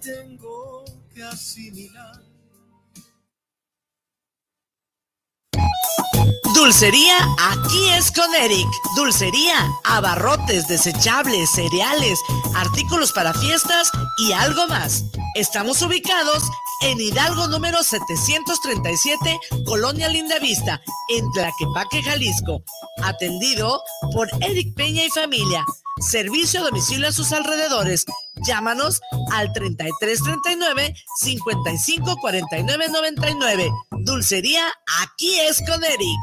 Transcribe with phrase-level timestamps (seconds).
[0.00, 2.22] Tengo que asimilar.
[6.54, 7.16] Dulcería
[7.50, 8.68] aquí es con Eric.
[8.94, 12.20] Dulcería, abarrotes, desechables, cereales,
[12.54, 15.02] artículos para fiestas y algo más.
[15.34, 16.44] Estamos ubicados
[16.82, 22.62] en Hidalgo número 737, Colonia Lindavista, en Tlaquepaque, Jalisco.
[23.02, 25.64] Atendido por Eric Peña y familia.
[26.00, 28.04] Servicio a domicilio a sus alrededores.
[28.46, 29.00] Llámanos
[29.32, 33.70] al 3339 554999.
[34.00, 34.64] Dulcería,
[35.02, 36.18] aquí es con Eric.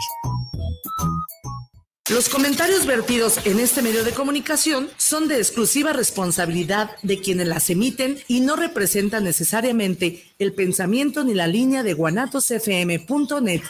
[2.12, 7.68] Los comentarios vertidos en este medio de comunicación son de exclusiva responsabilidad de quienes las
[7.72, 13.62] emiten y no representan necesariamente el pensamiento ni la línea de guanatosfm.net.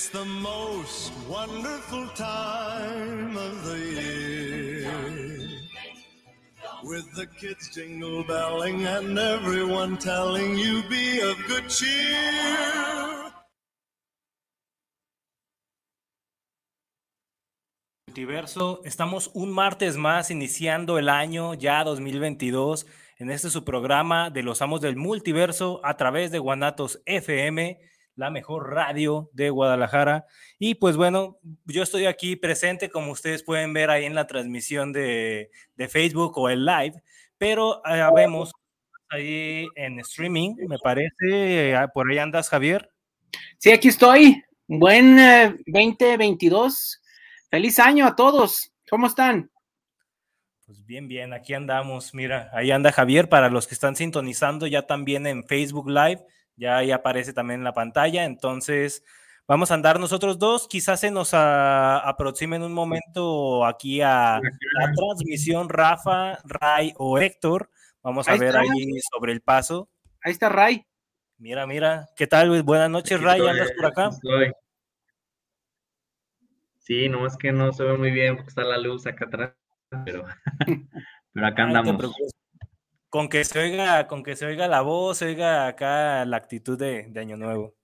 [0.00, 4.88] It's the most wonderful time of the year.
[6.82, 13.30] With the kids jingle belling and everyone telling you be of good cheer.
[18.08, 22.86] Multiverso, estamos un martes más iniciando el año ya 2022
[23.18, 27.89] en este su programa de los amos del multiverso a través de Guanatos FM
[28.20, 30.26] la mejor radio de Guadalajara.
[30.58, 34.92] Y pues bueno, yo estoy aquí presente, como ustedes pueden ver ahí en la transmisión
[34.92, 37.02] de, de Facebook o el live,
[37.38, 38.52] pero eh, vemos
[39.08, 41.74] ahí en streaming, me parece.
[41.74, 42.90] Ah, por ahí andas, Javier.
[43.56, 44.44] Sí, aquí estoy.
[44.66, 45.16] Buen
[45.66, 47.00] 2022.
[47.48, 48.70] Feliz año a todos.
[48.90, 49.50] ¿Cómo están?
[50.66, 52.12] Pues bien, bien, aquí andamos.
[52.12, 56.22] Mira, ahí anda Javier para los que están sintonizando ya también en Facebook Live
[56.60, 58.24] ya ahí aparece también en la pantalla.
[58.24, 59.02] Entonces,
[59.48, 60.68] vamos a andar nosotros dos.
[60.68, 64.40] Quizás se nos aproxime en un momento aquí a
[64.78, 67.70] la transmisión Rafa, Ray o Héctor.
[68.02, 69.88] Vamos a ver ahí sobre el paso.
[70.22, 70.86] Ahí está Ray.
[71.38, 72.06] Mira, mira.
[72.14, 72.62] ¿Qué tal?
[72.62, 73.40] Buenas noches, Ray.
[73.40, 74.10] ¿Andas por acá?
[76.78, 79.54] Sí, no es que no se ve muy bien porque está la luz acá atrás,
[80.04, 80.24] pero,
[81.32, 82.12] pero acá andamos
[83.10, 87.12] con que se oiga, con que se oiga la voz, oiga acá la actitud de,
[87.16, 87.74] Año Nuevo.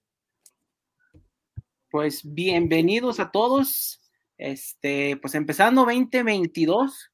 [1.91, 4.01] Pues bienvenidos a todos.
[4.37, 7.11] Este, pues empezando 2022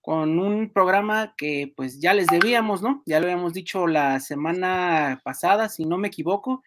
[0.00, 3.02] con un programa que pues ya les debíamos, ¿no?
[3.06, 6.62] Ya lo habíamos dicho la semana pasada, si no me equivoco.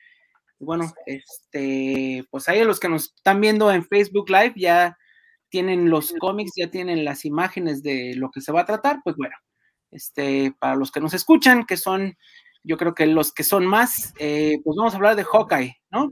[0.59, 4.97] Bueno, este, pues ahí los que nos están viendo en Facebook Live ya
[5.47, 9.16] tienen los cómics, ya tienen las imágenes de lo que se va a tratar, pues
[9.16, 9.35] bueno,
[9.91, 12.18] este, para los que nos escuchan, que son,
[12.63, 16.12] yo creo que los que son más, eh, pues vamos a hablar de Hawkeye, ¿no?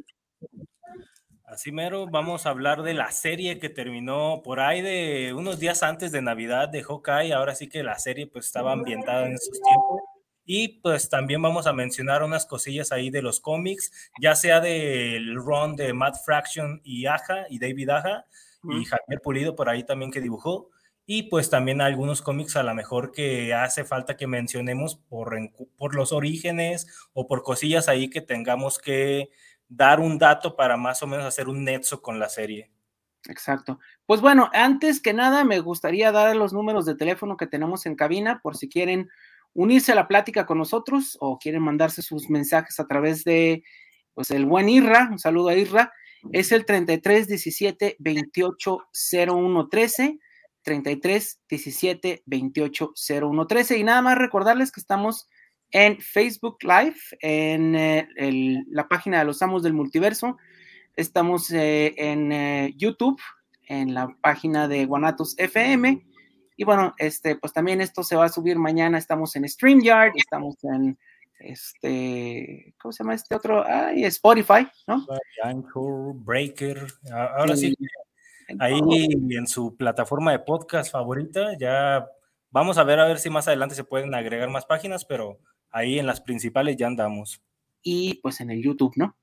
[1.46, 5.82] Así mero, vamos a hablar de la serie que terminó por ahí de unos días
[5.82, 7.34] antes de Navidad de Hawkeye.
[7.34, 10.02] Ahora sí que la serie pues estaba ambientada en esos tiempos.
[10.46, 13.92] Y pues también vamos a mencionar unas cosillas ahí de los cómics,
[14.22, 18.26] ya sea del run de Matt Fraction y Aja y David Aja
[18.64, 20.70] y Javier Pulido por ahí también que dibujó
[21.12, 25.36] y pues también algunos cómics a lo mejor que hace falta que mencionemos por,
[25.76, 29.32] por los orígenes o por cosillas ahí que tengamos que
[29.68, 32.70] dar un dato para más o menos hacer un nexo con la serie.
[33.28, 33.80] Exacto.
[34.06, 37.96] Pues bueno, antes que nada me gustaría dar los números de teléfono que tenemos en
[37.96, 39.10] cabina por si quieren
[39.54, 43.64] unirse a la plática con nosotros o quieren mandarse sus mensajes a través de
[44.14, 45.92] pues el buen Irra, un saludo a Irra,
[46.32, 50.20] es el 33 17 28 01 13
[50.70, 53.78] 33 17 28 01 13.
[53.80, 55.28] Y nada más recordarles que estamos
[55.72, 58.08] en Facebook Live, en eh,
[58.70, 60.38] la página de los Amos del Multiverso.
[60.96, 63.20] Estamos eh, en eh, YouTube,
[63.68, 66.06] en la página de Guanatos FM.
[66.56, 69.00] Y bueno, este, pues también esto se va a subir mañana.
[69.00, 71.00] Estamos en StreamYard, estamos en
[71.40, 73.64] este, ¿cómo se llama este otro?
[73.66, 75.08] Ah, Spotify, ¿no?
[75.44, 76.86] Anchor, Breaker.
[77.12, 77.76] Ahora sí,
[78.60, 78.80] ahí
[79.30, 81.58] en su plataforma de podcast favorita.
[81.60, 82.08] Ya
[82.52, 85.40] vamos a ver a ver si más adelante se pueden agregar más páginas, pero
[85.72, 87.42] ahí en las principales ya andamos.
[87.82, 89.16] Y pues en el YouTube, ¿no?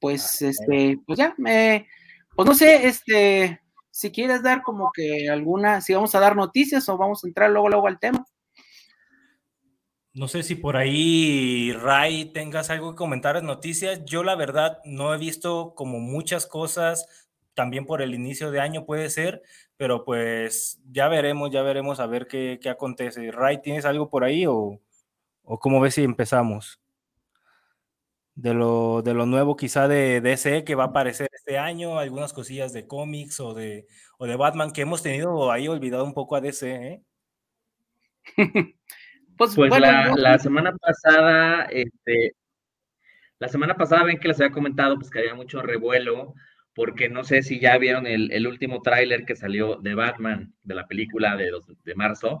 [0.00, 1.86] Pues este, pues ya, me,
[2.34, 6.88] pues no sé, este, si quieres dar como que alguna, si vamos a dar noticias
[6.88, 8.24] o vamos a entrar luego, luego al tema.
[10.14, 14.04] No sé si por ahí, Ray, tengas algo que comentar en noticias.
[14.04, 17.21] Yo la verdad no he visto como muchas cosas
[17.54, 19.42] también por el inicio de año puede ser,
[19.76, 23.30] pero pues ya veremos, ya veremos a ver qué, qué acontece.
[23.30, 24.80] Ray, ¿tienes algo por ahí o,
[25.44, 26.80] ¿O cómo ves si empezamos?
[28.34, 32.32] De lo, de lo nuevo quizá de DC que va a aparecer este año, algunas
[32.32, 36.36] cosillas de cómics o de, o de Batman que hemos tenido ahí olvidado un poco
[36.36, 37.02] a DC, ¿eh?
[39.36, 42.34] pues, pues la, semana pasada, este,
[43.38, 46.34] la semana pasada ven que les había comentado pues que había mucho revuelo
[46.74, 50.86] porque no sé si ya vieron el, último tráiler que salió de Batman, de la
[50.86, 51.50] película de,
[51.84, 52.40] de marzo.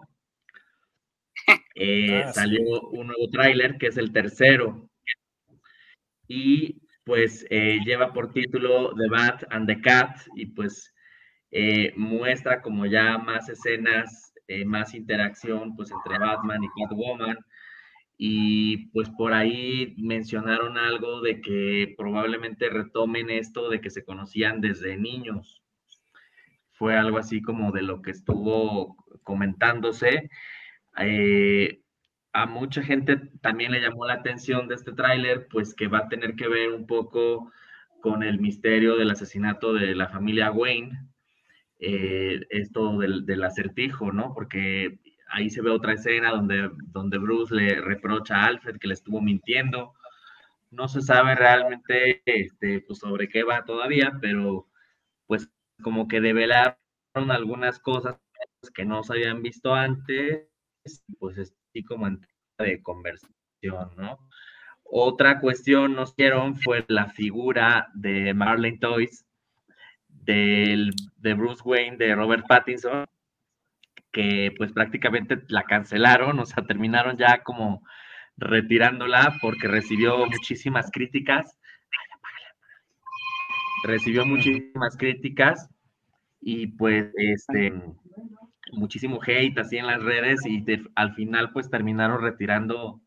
[1.74, 4.90] Eh, ah, salió un nuevo tráiler que es el tercero.
[6.28, 10.94] Y pues eh, lleva por título The Bat and the Cat y pues
[11.50, 14.34] eh, muestra como ya más escenas,
[14.66, 17.38] más interacción pues entre Batman y Catwoman
[18.24, 24.60] y pues por ahí mencionaron algo de que probablemente retomen esto de que se conocían
[24.60, 25.60] desde niños.
[26.70, 30.30] Fue algo así como de lo que estuvo comentándose.
[30.98, 31.80] Eh,
[32.32, 36.08] a mucha gente también le llamó la atención de este tráiler, pues que va a
[36.08, 37.50] tener que ver un poco
[38.00, 41.08] con el misterio del asesinato de la familia Wayne,
[41.80, 44.32] eh, esto del, del, acertijo, ¿no?
[44.32, 45.00] Porque
[45.32, 49.20] ahí se ve otra escena donde, donde Bruce le reprocha a Alfred que le estuvo
[49.20, 49.94] mintiendo.
[50.70, 54.68] No se sabe realmente este, pues, sobre qué va todavía, pero
[55.26, 55.50] pues
[55.82, 56.76] como que develaron
[57.14, 58.18] algunas cosas
[58.74, 60.48] que no se habían visto antes,
[61.18, 62.20] pues así como en
[62.58, 64.18] de conversación, ¿no?
[64.84, 69.24] Otra cuestión nos dieron fue la figura de Marlene Toys,
[70.08, 73.06] del, de Bruce Wayne, de Robert Pattinson,
[74.12, 77.82] que pues prácticamente la cancelaron, o sea, terminaron ya como
[78.36, 81.58] retirándola porque recibió muchísimas críticas.
[83.84, 85.68] Recibió muchísimas críticas
[86.40, 87.72] y pues este
[88.72, 93.00] muchísimo hate así en las redes y al final pues terminaron retirando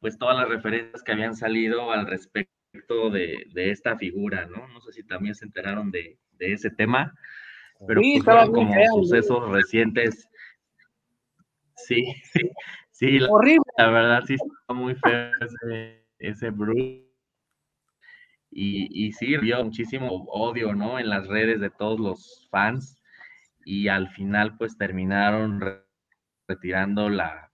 [0.00, 4.66] pues todas las referencias que habían salido al respecto de, esta figura, ¿no?
[4.68, 7.14] No sé si también se enteraron de, ese tema,
[7.86, 10.28] pero pues, como sucesos recientes
[11.76, 12.50] Sí, sí,
[12.90, 13.18] sí.
[13.18, 13.64] La, Horrible.
[13.78, 17.04] La verdad sí está muy feo ese, ese Bruce.
[18.50, 20.98] Y, y sí, vio muchísimo odio, ¿no?
[20.98, 23.00] En las redes de todos los fans.
[23.64, 25.60] Y al final, pues terminaron
[26.46, 27.50] retirando la,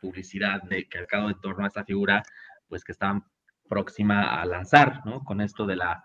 [0.00, 2.22] publicidad de que al cabo de torno a esta figura,
[2.68, 3.24] pues que estaban
[3.68, 5.22] próxima a lanzar, ¿no?
[5.24, 6.02] Con esto de la,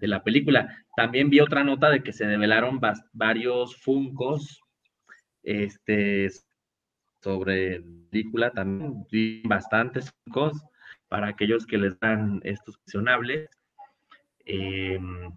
[0.00, 0.84] de la película.
[0.96, 2.80] También vi otra nota de que se develaron
[3.12, 4.60] varios funcos
[5.42, 6.28] este,
[7.22, 10.62] sobre película, también vi bastantes cosas
[11.08, 13.48] para aquellos que les dan estos cuestionables.
[14.44, 15.32] Em,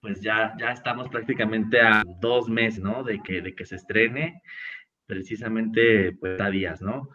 [0.00, 3.04] pues ya, ya estamos prácticamente a dos meses, ¿no?
[3.04, 4.42] De que, de que se estrene,
[5.06, 7.10] precisamente pues a días, ¿no?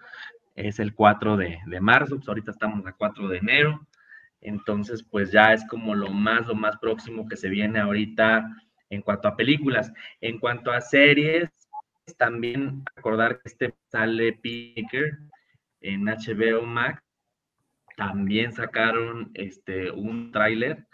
[0.55, 3.87] Es el 4 de, de marzo, pues ahorita estamos a 4 de enero,
[4.41, 8.45] entonces pues ya es como lo más, lo más próximo que se viene ahorita
[8.89, 9.91] en cuanto a películas.
[10.21, 11.49] En cuanto a series,
[12.13, 15.17] también acordar que este sale Picker
[15.81, 17.01] en HBO Max.
[17.97, 20.85] También sacaron este, un tráiler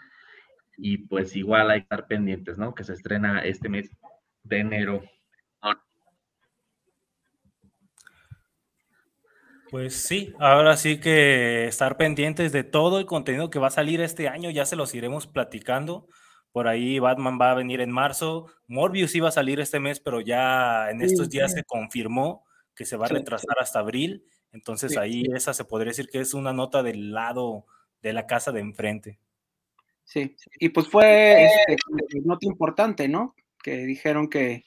[0.76, 2.74] y pues igual hay que estar pendientes, ¿no?
[2.74, 3.90] Que se estrena este mes
[4.44, 5.02] de enero.
[9.70, 14.02] Pues sí, ahora sí que estar pendientes de todo el contenido que va a salir
[14.02, 16.08] este año, ya se los iremos platicando.
[16.52, 18.46] Por ahí Batman va a venir en marzo.
[18.66, 22.44] Morbius iba a salir este mes, pero ya en estos días se confirmó
[22.74, 24.24] que se va a retrasar hasta abril.
[24.52, 27.66] Entonces ahí esa se podría decir que es una nota del lado
[28.02, 29.18] de la casa de enfrente.
[30.04, 31.76] Sí, y pues fue este,
[32.24, 33.34] nota importante, ¿no?
[33.62, 34.64] Que dijeron que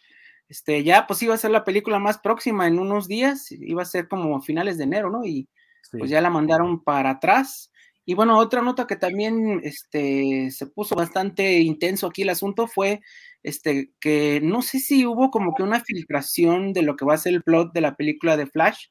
[0.47, 3.85] este, ya pues iba a ser la película más próxima en unos días, iba a
[3.85, 5.25] ser como finales de enero, ¿no?
[5.25, 5.47] Y
[5.91, 7.71] pues ya la mandaron para atrás.
[8.05, 13.01] Y bueno, otra nota que también este, se puso bastante intenso aquí el asunto fue
[13.45, 17.19] este, que no sé si hubo como que una filtración de lo que va a
[17.19, 18.87] ser el plot de la película de Flash,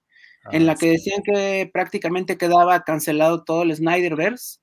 [0.52, 4.58] en la ah, que decían que prácticamente quedaba cancelado todo el Snyderverse,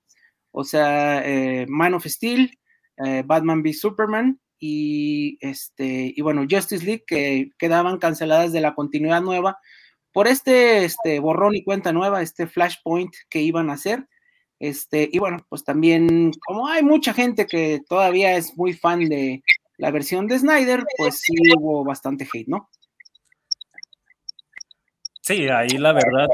[0.51, 2.57] o sea, eh, Man of Steel,
[3.03, 8.75] eh, Batman v Superman y, este, y bueno, Justice League, que quedaban canceladas de la
[8.75, 9.57] continuidad nueva
[10.13, 14.07] por este, este borrón y cuenta nueva, este Flashpoint que iban a hacer.
[14.61, 19.41] Este, y bueno, pues también, como hay mucha gente que todavía es muy fan de
[19.77, 22.69] la versión de Snyder, pues sí hubo bastante hate, ¿no?
[25.21, 26.27] Sí, ahí la verdad,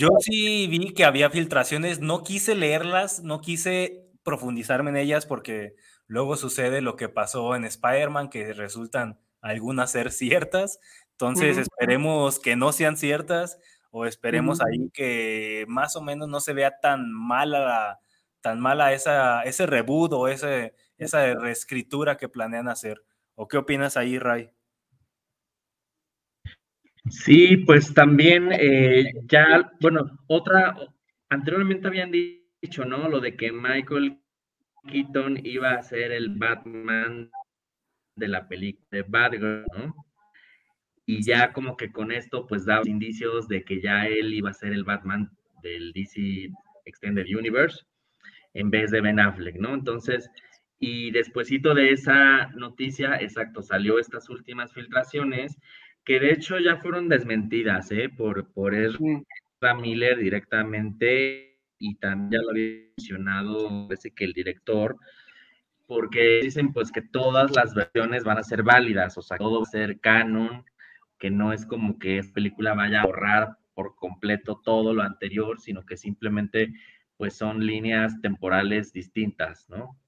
[0.00, 5.76] yo sí vi que había filtraciones, no quise leerlas, no quise profundizarme en ellas porque
[6.08, 10.80] luego sucede lo que pasó en Spider-Man, que resultan algunas ser ciertas,
[11.12, 13.58] entonces esperemos que no sean ciertas
[13.90, 18.00] o esperemos ahí que más o menos no se vea tan mala
[18.40, 23.02] tan mala esa, ese reboot o ese, esa reescritura que planean hacer.
[23.34, 24.50] ¿O qué opinas ahí, Ray?
[27.08, 30.76] Sí, pues también eh, ya, bueno, otra,
[31.28, 33.08] anteriormente habían dicho, ¿no?
[33.08, 34.20] Lo de que Michael
[34.86, 37.30] Keaton iba a ser el Batman
[38.16, 39.94] de la película de Batgirl, ¿no?
[41.10, 44.54] Y ya como que con esto pues daba indicios de que ya él iba a
[44.54, 45.28] ser el Batman
[45.60, 46.50] del DC
[46.84, 47.84] Extended Universe
[48.54, 49.74] en vez de Ben Affleck, ¿no?
[49.74, 50.30] Entonces,
[50.78, 55.58] y despuesito de esa noticia, exacto, salió estas últimas filtraciones
[56.04, 58.08] que de hecho ya fueron desmentidas, ¿eh?
[58.08, 64.96] Por, por Ezra Miller directamente y también ya lo había mencionado, parece que el director,
[65.88, 69.66] porque dicen pues que todas las versiones van a ser válidas, o sea, todo va
[69.66, 70.64] a ser canon,
[71.20, 75.60] que no es como que esta película vaya a borrar por completo todo lo anterior,
[75.60, 76.72] sino que simplemente
[77.16, 79.98] pues son líneas temporales distintas, ¿no?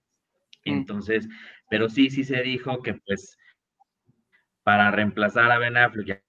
[0.65, 0.73] Mm.
[0.73, 1.29] Entonces,
[1.69, 3.39] pero sí, sí se dijo que pues
[4.65, 6.23] para reemplazar a Ben Affleck y a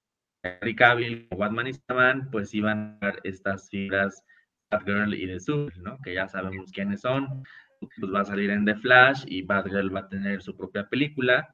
[0.43, 4.23] Henry Cavill como Batman y Superman, pues iban a dar estas figuras
[4.69, 5.97] Batgirl y The Super, ¿no?
[6.03, 7.43] Que ya sabemos quiénes son.
[7.79, 11.53] Pues va a salir en The Flash y Batgirl va a tener su propia película.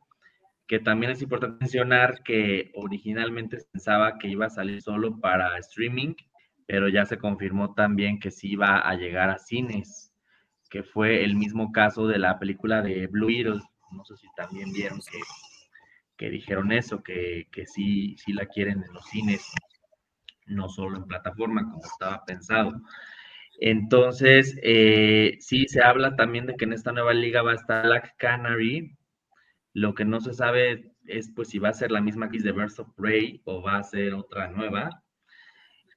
[0.69, 6.13] Que también es importante mencionar que originalmente pensaba que iba a salir solo para streaming,
[6.65, 10.13] pero ya se confirmó también que sí iba a llegar a cines,
[10.69, 13.59] que fue el mismo caso de la película de Blue Beetle.
[13.91, 15.19] No sé si también vieron que
[16.19, 19.41] que dijeron eso, que, que sí, sí la quieren en los cines,
[20.47, 22.73] no solo en plataforma como estaba pensado.
[23.61, 27.85] Entonces, eh, sí se habla también de que en esta nueva liga va a estar
[27.85, 28.97] Black Canary.
[29.79, 32.51] Lo que no se sabe es pues si va a ser la misma que de
[32.51, 35.03] Birds of Prey o va a ser otra nueva.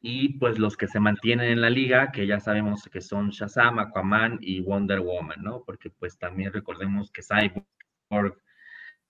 [0.00, 3.80] Y pues los que se mantienen en la liga, que ya sabemos que son Shazam,
[3.80, 5.64] Aquaman y Wonder Woman, ¿no?
[5.64, 8.40] Porque pues también recordemos que Cyborg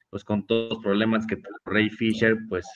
[0.08, 2.66] pues con todos los problemas que Ray Fisher, pues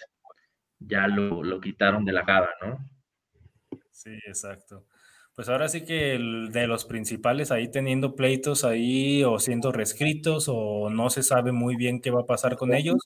[0.79, 2.79] ya lo, quitaron de la cara, ¿no?
[3.91, 4.87] Sí, exacto.
[5.37, 6.19] Pues ahora sí que
[6.51, 11.77] de los principales ahí teniendo pleitos ahí o siendo reescritos o no se sabe muy
[11.77, 12.97] bien qué va a pasar con ellos,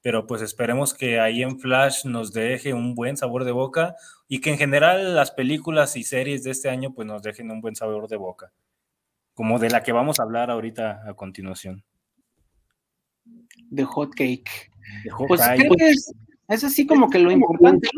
[0.00, 3.96] pero pues esperemos que ahí en Flash nos deje un buen sabor de boca
[4.28, 7.60] y que en general las películas y series de este año pues nos dejen un
[7.60, 8.50] buen sabor de boca,
[9.34, 11.84] como de la que vamos a hablar ahorita a continuación
[13.70, 14.70] de hot cake.
[15.28, 15.90] pues creo que
[16.48, 17.88] es, así como que lo importante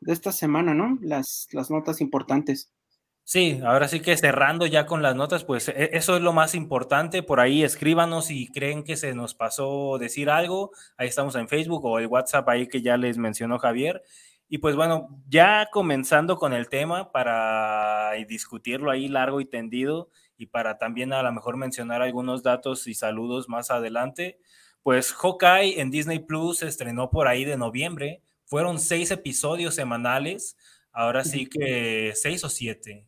[0.00, 0.98] de, esta, semana, ¿no?
[1.02, 2.70] Las, las notas importantes.
[3.32, 6.54] Sí, ahora sí que cerrando ya con las notas, pues e, eso es lo más
[6.54, 7.22] importante.
[7.22, 10.72] Por ahí escríbanos si creen que se nos pasó decir algo.
[10.98, 14.02] Ahí estamos en Facebook o el WhatsApp ahí que ya les mencionó Javier.
[14.50, 20.48] Y pues bueno, ya comenzando con el tema para discutirlo ahí largo y tendido y
[20.48, 24.40] para también a lo mejor mencionar algunos datos y saludos más adelante.
[24.82, 28.20] Pues Hawkeye en Disney Plus se estrenó por ahí de noviembre.
[28.44, 30.58] Fueron seis episodios semanales.
[30.92, 33.06] Ahora sí que seis o siete.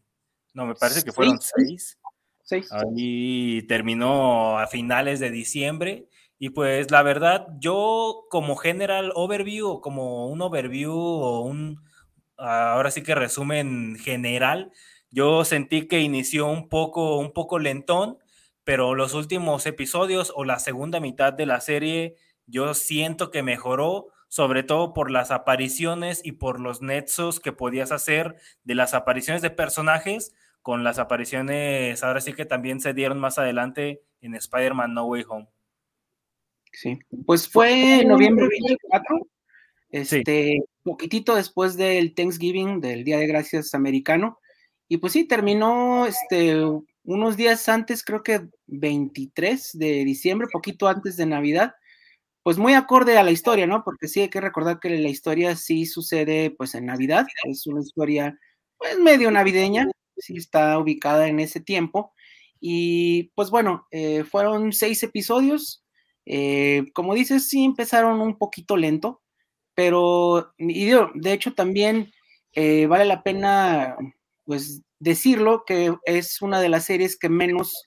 [0.54, 1.98] No, me parece que fueron seis.
[2.42, 2.70] Seis.
[2.72, 6.08] Ahí terminó a finales de diciembre.
[6.38, 11.80] Y pues la verdad, yo como general overview o como un overview o un,
[12.36, 14.72] ahora sí que resumen general,
[15.10, 18.18] yo sentí que inició un poco, un poco lentón,
[18.64, 24.08] pero los últimos episodios o la segunda mitad de la serie yo siento que mejoró,
[24.28, 29.42] sobre todo por las apariciones y por los nexos que podías hacer de las apariciones
[29.42, 30.34] de personajes
[30.64, 35.24] con las apariciones, ahora sí que también se dieron más adelante en Spider-Man No Way
[35.28, 35.46] Home.
[36.72, 39.28] Sí, pues fue noviembre 24,
[39.90, 44.40] este, poquitito después del Thanksgiving, del Día de Gracias americano,
[44.88, 46.56] y pues sí, terminó este,
[47.04, 51.74] unos días antes, creo que 23 de diciembre, poquito antes de Navidad,
[52.42, 53.84] pues muy acorde a la historia, ¿no?
[53.84, 57.82] Porque sí hay que recordar que la historia sí sucede pues en Navidad, es una
[57.82, 58.38] historia
[58.78, 62.12] pues medio navideña, sí está ubicada en ese tiempo.
[62.60, 65.84] Y pues bueno, eh, fueron seis episodios,
[66.26, 69.22] eh, como dices, sí empezaron un poquito lento,
[69.74, 72.12] pero de hecho también
[72.54, 73.96] eh, vale la pena
[74.44, 77.86] pues decirlo que es una de las series que menos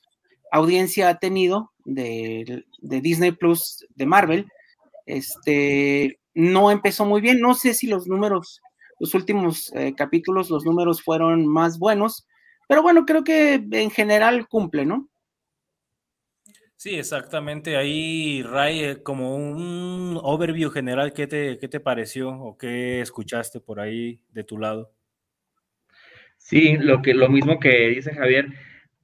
[0.51, 4.47] audiencia ha tenido de, Disney Plus de Marvel.
[5.05, 7.39] Este no empezó muy bien.
[7.39, 8.61] No sé si los números,
[8.99, 12.27] los últimos eh, capítulos, los números fueron más buenos,
[12.67, 15.09] pero bueno, creo que en general cumple, ¿no?
[16.75, 17.75] Sí, exactamente.
[17.75, 23.59] Ahí, Ray, eh, como un overview general, ¿qué te, qué te pareció o qué escuchaste
[23.59, 24.93] por ahí de tu lado?
[26.37, 28.53] Sí, lo, que, lo mismo que dice Javier,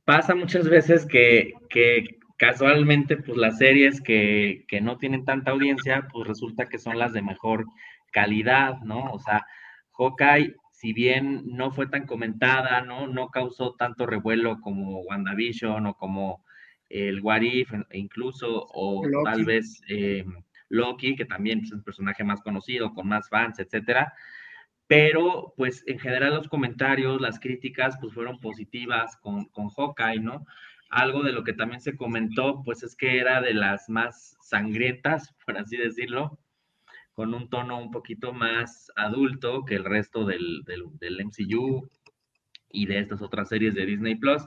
[0.06, 6.08] pasa muchas veces que, que casualmente, pues las series que, que, no tienen tanta audiencia,
[6.12, 7.66] pues resulta que son las de mejor
[8.12, 9.12] calidad, ¿no?
[9.12, 9.48] O sea,
[9.98, 13.08] Hawkeye, si bien no fue tan comentada, ¿no?
[13.08, 16.44] No causó tanto revuelo como WandaVision o como
[16.90, 20.26] el What If, incluso, o tal vez eh,
[20.70, 24.14] Loki, que también es un personaje más conocido, con más fans, etcétera.
[24.88, 30.46] Pero, pues, en general los comentarios, las críticas, pues, fueron positivas con, con Hawkeye, ¿no?
[30.90, 35.34] Algo de lo que también se comentó, pues, es que era de las más sangrientas,
[35.46, 36.40] por así decirlo,
[37.14, 41.90] con un tono un poquito más adulto que el resto del, del, del MCU,
[42.74, 44.44] y de estas otras series de Disney Plus.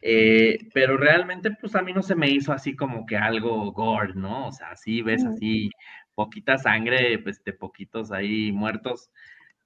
[0.00, 4.14] Eh, pero realmente, pues a mí no se me hizo así como que algo gore,
[4.14, 4.48] ¿no?
[4.48, 5.70] O sea, sí ves así
[6.14, 9.10] poquita sangre, pues de poquitos ahí muertos,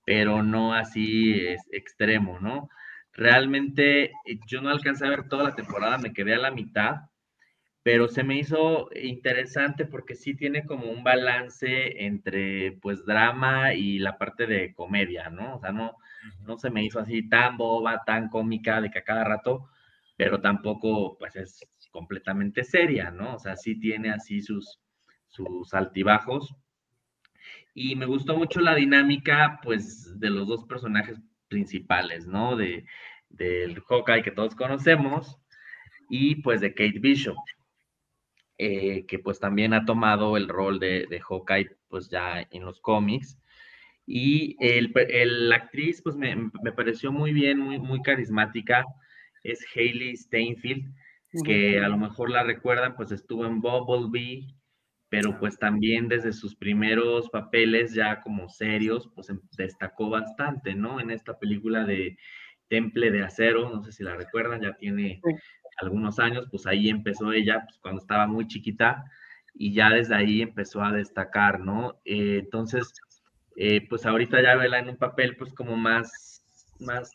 [0.05, 2.71] pero no así es extremo, ¿no?
[3.13, 7.01] Realmente eh, yo no alcancé a ver toda la temporada, me quedé a la mitad,
[7.89, 13.99] pero se me hizo interesante porque sí tiene como un balance entre pues drama y
[13.99, 15.57] la parte de comedia, ¿no?
[15.57, 15.97] O sea, no,
[16.43, 19.71] no se me hizo así tan boba, tan cómica de que a cada rato,
[20.19, 23.37] pero tampoco pues es completamente seria, ¿no?
[23.37, 24.83] O sea, sí tiene así sus,
[25.27, 26.55] sus altibajos.
[27.73, 31.19] Y me gustó mucho la dinámica pues de los dos personajes
[31.49, 32.55] principales, ¿no?
[32.55, 32.85] De,
[33.31, 35.39] del Hawkeye que todos conocemos
[36.11, 37.37] y pues de Kate Bishop,
[38.59, 42.81] eh, que pues también ha tomado el rol de, de Hawkeye pues ya en los
[42.81, 43.39] cómics
[44.11, 48.87] y la actriz, pues me, me, pareció muy bien, muy, muy carismática.
[49.43, 50.95] Es Hailey Steinfeld,
[51.45, 54.47] que a lo mejor la recuerdan, pues estuvo en Bumblebee,
[55.11, 61.01] pero pues también desde sus primeros papeles ya como serios, pues destacó bastante, ¿no?
[61.01, 62.17] En esta película de
[62.69, 65.21] Temple de Acero, no sé si la recuerdan, ya tiene
[65.81, 69.05] algunos años, pues ahí empezó ella, pues cuando estaba muy chiquita,
[69.55, 72.01] y ya desde ahí empezó a destacar, ¿no?
[72.05, 72.93] Eh, entonces,
[73.57, 76.45] eh, pues ahorita ya vela en un papel pues como más,
[76.81, 77.13] más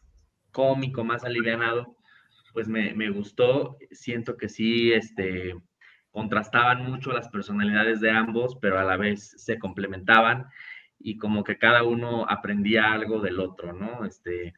[0.52, 1.96] cómico, más alivianado,
[2.54, 5.56] pues me, me, gustó, siento que sí, este,
[6.12, 10.46] contrastaban mucho las personalidades de ambos, pero a la vez se complementaban
[11.00, 14.06] y como que cada uno aprendía algo del otro, ¿no?
[14.06, 14.54] Este,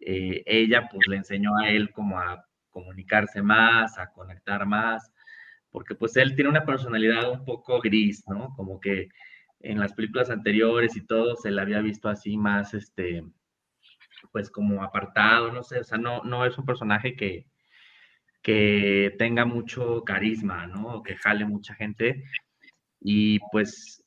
[0.00, 5.12] eh, ella pues le enseñó a él como a comunicarse más, a conectar más,
[5.70, 8.52] porque pues él tiene una personalidad un poco gris, ¿no?
[8.56, 9.08] Como que
[9.60, 13.22] en las películas anteriores y todo se le había visto así más, este,
[14.32, 17.46] pues como apartado, no sé, o sea, no, no es un personaje que,
[18.42, 21.02] que tenga mucho carisma, ¿no?
[21.02, 22.24] Que jale mucha gente.
[23.00, 24.04] Y pues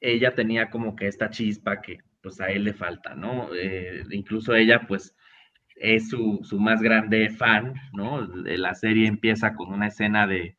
[0.00, 3.54] ella tenía como que esta chispa que pues a él le falta, ¿no?
[3.54, 5.14] Eh, incluso ella pues
[5.76, 8.26] es su, su, más grande fan, ¿no?
[8.26, 10.56] La serie empieza con una escena de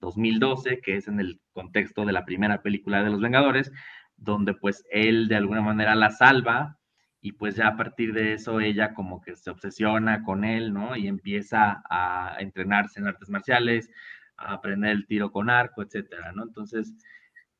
[0.00, 3.72] 2012, que es en el contexto de la primera película de Los Vengadores,
[4.16, 6.78] donde pues él de alguna manera la salva
[7.20, 10.96] y pues ya a partir de eso ella como que se obsesiona con él, ¿no?
[10.96, 13.90] Y empieza a entrenarse en artes marciales,
[14.36, 16.44] a aprender el tiro con arco, etcétera, ¿no?
[16.44, 16.94] Entonces,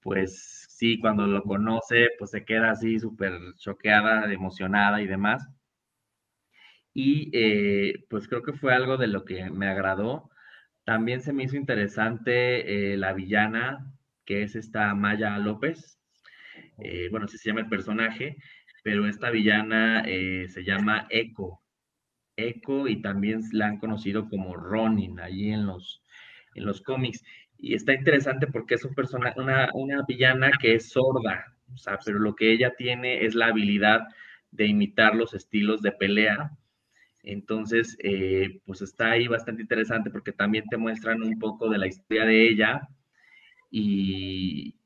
[0.01, 5.46] pues sí, cuando lo conoce, pues se queda así súper choqueada, emocionada y demás.
[7.03, 10.29] Y eh, pues creo que fue algo de lo que me agradó.
[10.85, 13.91] También se me hizo interesante eh, la villana,
[14.27, 15.99] que es esta Maya López.
[16.77, 18.37] Eh, bueno, así se llama el personaje,
[18.83, 21.61] pero esta villana se llama Echo.
[22.37, 26.03] Echo y también la han conocido como Ronin allí en los,
[26.55, 27.25] en los cómics.
[27.57, 28.95] Y está interesante porque es un
[29.37, 31.57] una, villana que es sorda,
[32.05, 34.03] pero lo que ella tiene es la habilidad
[34.51, 36.59] de imitar los estilos de pelea
[37.23, 41.87] entonces, eh, pues está ahí bastante interesante porque también te muestran un poco de la
[41.87, 42.89] historia de ella
[43.71, 44.77] y,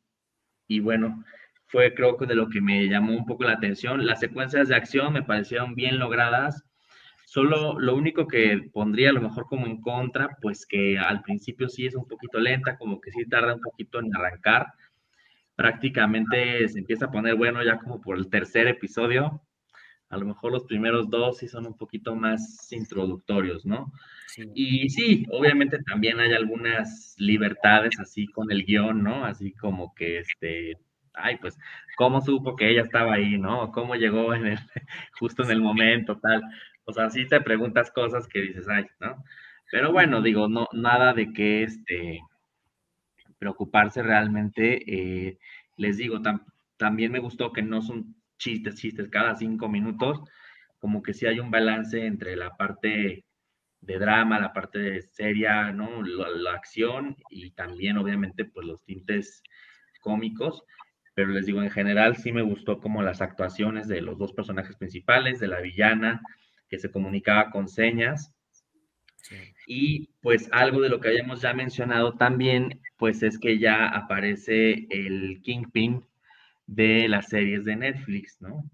[0.69, 1.25] y bueno,
[1.67, 4.07] fue creo que de lo que me llamó un poco la atención.
[4.07, 6.65] Las secuencias de acción me parecieron bien logradas.
[7.27, 11.69] Solo lo único que pondría a lo mejor como en contra, pues que al principio
[11.69, 14.67] sí es un poquito lenta, como que sí tarda un poquito en arrancar.
[15.57, 19.43] Prácticamente se empieza a poner bueno ya como por el tercer episodio,
[20.15, 23.93] a lo mejor los primeros dos sí son un poquito más introductorios, ¿no?
[24.55, 29.25] Y sí, obviamente también hay algunas libertades así con el guion, ¿no?
[29.25, 30.75] Así como que este,
[31.15, 31.59] ay, pues,
[31.97, 33.71] ¿cómo supo que ella estaba ahí, ¿no?
[33.73, 34.59] ¿Cómo llegó en el,
[35.19, 36.43] justo en el momento, tal?
[36.85, 39.25] O sea, sí te preguntas cosas que dices, ay, ¿no?
[39.71, 42.21] Pero bueno, digo, no, nada de que este,
[43.39, 44.83] preocuparse realmente.
[44.87, 45.39] Eh,
[45.77, 46.21] les digo,
[46.77, 50.21] también me gustó que no son chistes, chistes cada cinco minutos,
[50.79, 53.25] como que sí hay un balance entre la parte
[53.81, 56.03] de drama, la parte seria, ¿no?
[56.03, 59.43] La, acción y también obviamente pues los tintes
[60.01, 60.63] cómicos,
[61.15, 64.77] pero les digo, en general sí me gustó como las actuaciones de los dos personajes
[64.77, 66.21] principales, de la villana,
[66.69, 68.33] que se comunicaba con señas.
[69.67, 74.87] Y pues algo de lo que habíamos ya mencionado también, pues es que ya aparece
[74.91, 76.05] el Kingpin
[76.67, 78.65] de las series de Netflix, ¿no?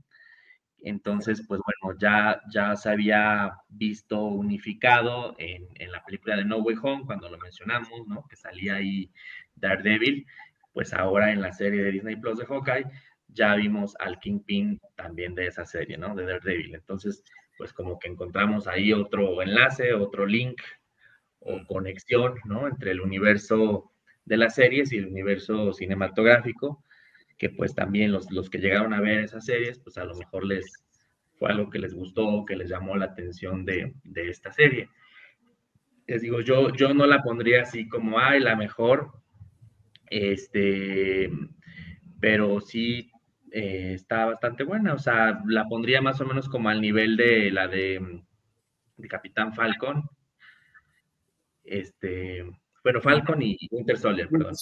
[0.83, 6.59] Entonces, pues bueno, ya, ya se había visto unificado en, en, la película de No
[6.59, 8.27] Way Home, cuando lo mencionamos, ¿no?
[8.29, 9.11] Que salía ahí
[9.57, 10.27] Daredevil,
[10.73, 12.87] pues ahora en la serie de Disney Plus de Hawkeye,
[13.29, 16.15] ya vimos al Kingpin también de esa serie, ¿no?
[16.15, 16.75] De Daredevil.
[16.75, 17.23] Entonces,
[17.59, 20.61] pues como que encontramos ahí otro enlace, otro link
[21.41, 22.67] o conexión, ¿no?
[22.67, 23.93] Entre el universo
[24.25, 26.83] de las series y el universo cinematográfico
[27.41, 30.45] que pues también los, los que llegaron a ver esas series, pues a lo mejor
[30.45, 30.85] les
[31.39, 34.91] fue algo que les gustó, que les llamó la atención de, de esta serie.
[36.07, 39.13] Les digo, yo, yo no la pondría así como, ay, la mejor,
[40.11, 41.31] este,
[42.21, 43.11] pero sí
[43.53, 47.51] eh, está bastante buena, o sea, la pondría más o menos como al nivel de
[47.51, 48.21] la de,
[48.99, 50.03] de Capitán Falcon,
[51.65, 52.45] este,
[52.83, 54.55] bueno, Falcon y Winter Soldier, perdón.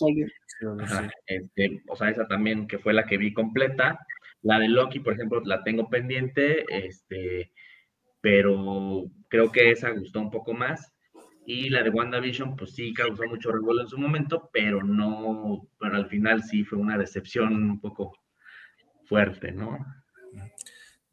[1.27, 3.99] Este, o sea, esa también que fue la que vi completa.
[4.43, 7.53] La de Loki, por ejemplo, la tengo pendiente, este,
[8.21, 10.93] pero creo que esa gustó un poco más.
[11.47, 15.97] Y la de WandaVision, pues sí causó mucho revuelo en su momento, pero no, pero
[15.97, 18.13] al final sí fue una decepción un poco
[19.07, 19.79] fuerte, ¿no?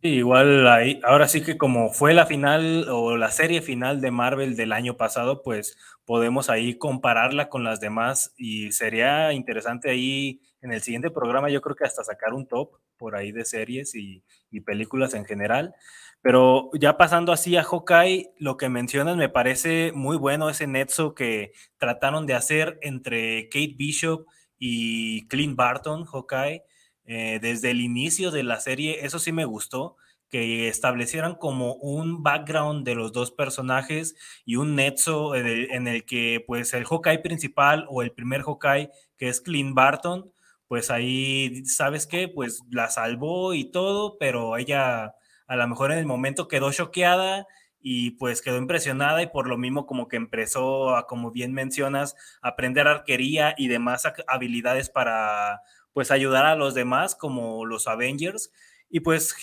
[0.08, 4.56] Igual ahí, ahora sí que como fue la final o la serie final de Marvel
[4.56, 10.72] del año pasado, pues podemos ahí compararla con las demás y sería interesante ahí en
[10.72, 14.24] el siguiente programa yo creo que hasta sacar un top por ahí de series y,
[14.66, 15.76] películas en general.
[16.22, 21.14] Pero ya pasando así a Hawkeye, lo que mencionas me parece muy bueno ese nexo
[21.14, 24.26] que trataron de hacer entre Kate Bishop
[24.58, 26.64] y Clint Barton, Hawkeye
[27.06, 29.98] eh, desde el inicio de la serie, eso sí me gustó,
[30.30, 36.44] que establecieran como un background de los dos personajes y un nexo en el, que
[36.46, 40.32] pues el Hawkeye principal o el primer Hawkeye, que es Clint Barton,
[40.68, 42.28] pues ahí, ¿sabes qué?
[42.28, 45.14] Pues la salvó y todo, pero ella
[45.48, 47.46] a lo mejor en el momento quedó choqueada
[47.80, 52.16] y pues quedó impresionada y por lo mismo como que empezó a, como bien mencionas,
[52.42, 55.62] aprender arquería y demás habilidades para
[55.96, 58.52] pues ayudar a los demás como los Avengers.
[58.90, 59.34] Y pues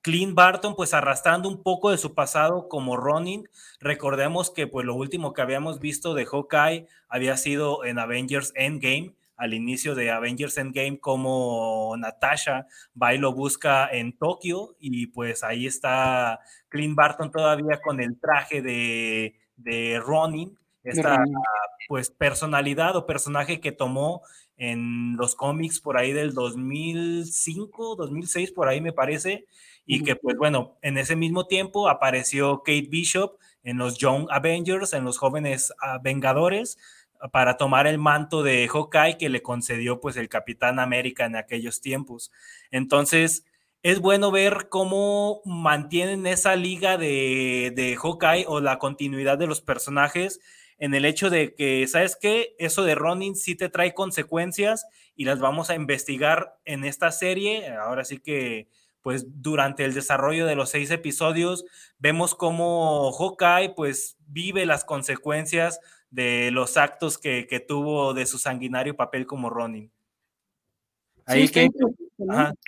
[0.00, 3.46] Clint Barton, pues arrastrando un poco de su pasado como Ronin.
[3.78, 9.16] Recordemos que pues lo último que habíamos visto de Hawkeye había sido en Avengers Endgame,
[9.36, 12.66] al inicio de Avengers Endgame, como Natasha
[13.00, 16.40] va y lo busca en Tokio y pues ahí está
[16.70, 21.22] Clint Barton todavía con el traje de, de Ronin, esta
[21.86, 24.22] pues personalidad o personaje que tomó
[24.58, 29.46] en los cómics por ahí del 2005, 2006, por ahí me parece,
[29.86, 34.92] y que pues bueno, en ese mismo tiempo apareció Kate Bishop en los Young Avengers,
[34.92, 36.76] en los jóvenes ah, Vengadores,
[37.32, 41.80] para tomar el manto de Hawkeye que le concedió pues el Capitán América en aquellos
[41.80, 42.30] tiempos.
[42.70, 43.44] Entonces,
[43.82, 49.60] es bueno ver cómo mantienen esa liga de, de Hawkeye o la continuidad de los
[49.60, 50.40] personajes
[50.78, 52.54] en el hecho de que, ¿sabes qué?
[52.58, 54.86] Eso de Ronin sí te trae consecuencias
[55.16, 57.68] y las vamos a investigar en esta serie.
[57.76, 58.68] Ahora sí que,
[59.02, 61.64] pues durante el desarrollo de los seis episodios,
[61.98, 68.96] vemos cómo Hawkeye, pues vive las consecuencias de los actos que, tuvo de su sanguinario
[68.96, 69.90] papel como Ronin.
[71.26, 71.68] Ahí que...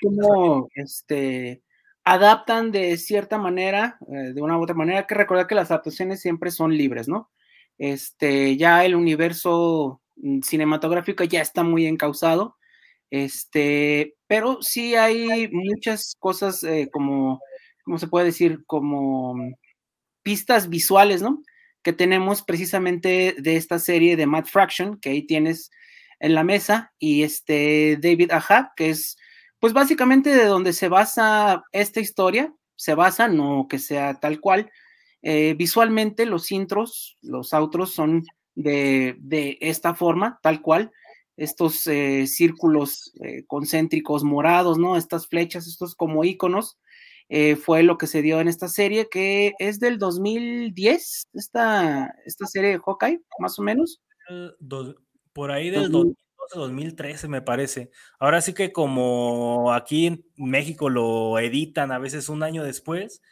[0.01, 1.63] Como, este
[2.05, 6.21] adaptan de cierta manera, eh, de una u otra manera, que recordar que las adaptaciones
[6.21, 7.31] siempre son libres, ¿no?
[7.81, 12.59] Este, ya el universo mm, cinematográfico ya está muy encausado,
[13.11, 17.41] este, pero sí hay muchas cosas eh, como,
[17.83, 18.65] ¿cómo se puede decir?
[18.67, 19.35] Como
[20.23, 21.43] pistas visuales, ¿no?
[21.83, 25.71] Que tenemos precisamente de esta serie de Mad Fraction, que ahí tienes
[26.19, 29.17] en la mesa, y este David Aja, que es,
[29.59, 34.71] pues básicamente de donde se basa esta historia, se basa, no que sea tal cual,
[35.23, 39.17] eh, visualmente los intros, los outros son de,
[39.61, 40.91] esta forma, tal cual,
[41.37, 44.97] estos eh, círculos eh, concéntricos morados, ¿no?
[44.97, 46.79] Estas flechas, estos como iconos,
[47.63, 52.71] fue lo que se dio en esta serie, que es del 2010, esta, esta serie
[52.71, 54.01] de Hawkeye, más o menos.
[55.33, 56.17] por ahí del 2012,
[56.59, 57.91] 2013 me parece.
[58.19, 63.23] Ahora sí que como aquí en México lo editan a veces un año después,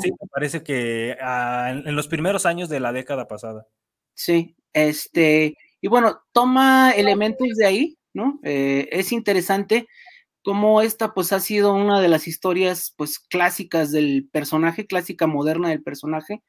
[0.00, 3.66] sí me parece que ah, en los primeros años de la década pasada.
[4.14, 8.38] Sí, este, y bueno, toma elementos de ahí, ¿no?
[8.44, 9.86] Eh, es interesante
[10.44, 15.70] cómo esta pues ha sido una de las historias pues clásicas del personaje, clásica moderna
[15.70, 16.42] del personaje,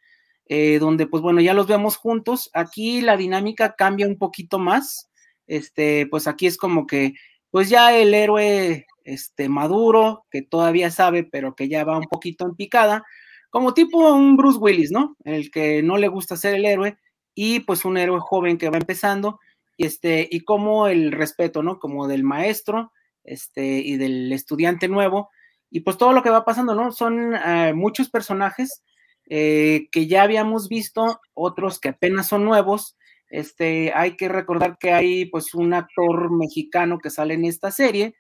[0.48, 2.50] eh, donde pues bueno, ya los vemos juntos.
[2.54, 5.10] Aquí la dinámica cambia un poquito más.
[5.48, 7.14] Este, pues aquí es como que,
[7.52, 12.46] pues ya el héroe este, maduro, que todavía sabe, pero que ya va un poquito
[12.46, 13.04] en picada,
[13.50, 15.16] como tipo un Bruce Willis, ¿no?
[15.24, 16.98] El que no le gusta ser el héroe
[17.36, 19.40] y pues un héroe joven que va empezando,
[19.78, 21.80] y este, y como el respeto, ¿no?
[21.80, 22.92] Como del maestro,
[23.24, 25.30] este, y del estudiante nuevo,
[25.70, 26.92] y pues todo lo que va pasando, ¿no?
[26.92, 28.84] Son eh, muchos personajes
[29.30, 32.96] eh, que ya habíamos visto, otros que apenas son nuevos.
[33.34, 38.14] Este, hay que recordar que hay pues un actor mexicano que sale en esta serie,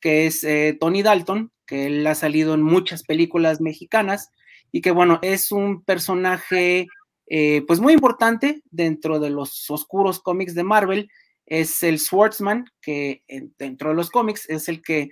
[0.00, 4.30] que es eh, Tony Dalton, que él ha salido en muchas películas mexicanas
[4.72, 6.86] y que bueno, es un personaje
[7.26, 11.10] eh, pues muy importante dentro de los oscuros cómics de Marvel.
[11.44, 13.22] Es el Swordsman, que
[13.58, 15.10] dentro de los cómics es el que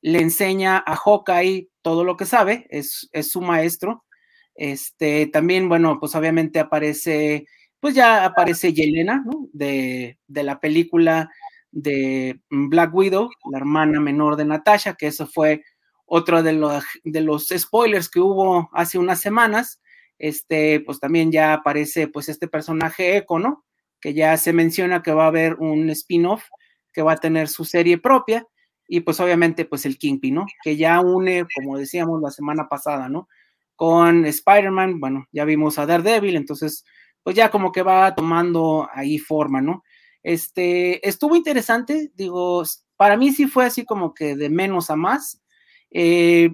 [0.00, 4.06] le enseña a Hawkeye todo lo que sabe, es, es su maestro.
[4.54, 7.44] Este, también, bueno, pues obviamente aparece,
[7.84, 9.46] pues ya aparece Yelena, ¿no?
[9.52, 11.30] De, la película
[11.70, 15.62] de Black Widow, la hermana menor de Natasha, que eso fue
[16.06, 19.82] otro de los, de los spoilers que hubo hace unas semanas.
[20.18, 23.66] Este, pues también ya aparece, pues este personaje Echo, ¿no?
[24.00, 26.44] Que ya se menciona que va a haber un spin-off
[26.90, 28.46] que va a tener su serie propia
[28.88, 30.46] y pues obviamente pues el Kingpin, ¿no?
[30.62, 33.28] Que ya une, como decíamos la semana pasada, ¿no?
[33.76, 36.84] con Spider-Man, bueno, ya vimos a Daredevil, entonces,
[37.24, 39.82] pues ya como que va tomando ahí forma, ¿no?
[40.22, 42.62] Este, estuvo interesante, digo,
[42.96, 45.42] para mí sí fue así como que de menos a más.
[45.90, 46.50] Eh,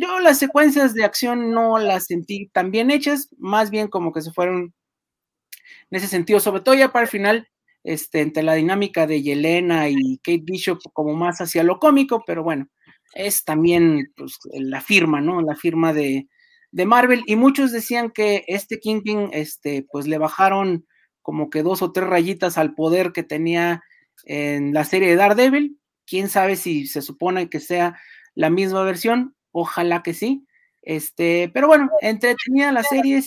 [0.00, 4.22] yo las secuencias de acción no las sentí tan bien hechas, más bien como que
[4.22, 4.74] se fueron
[5.90, 7.48] en ese sentido, sobre todo ya para el final,
[7.84, 12.42] este, entre la dinámica de Yelena y Kate Bishop como más hacia lo cómico, pero
[12.42, 12.68] bueno,
[13.14, 15.42] es también pues, la firma, ¿no?
[15.42, 16.28] La firma de,
[16.70, 20.86] de Marvel y muchos decían que este Kingpin, este, pues le bajaron
[21.22, 23.82] como que dos o tres rayitas al poder que tenía
[24.24, 25.78] en la serie de Daredevil.
[26.06, 27.98] Quién sabe si se supone que sea
[28.34, 30.46] la misma versión, ojalá que sí.
[30.82, 33.22] Este, pero bueno, entretenida la serie,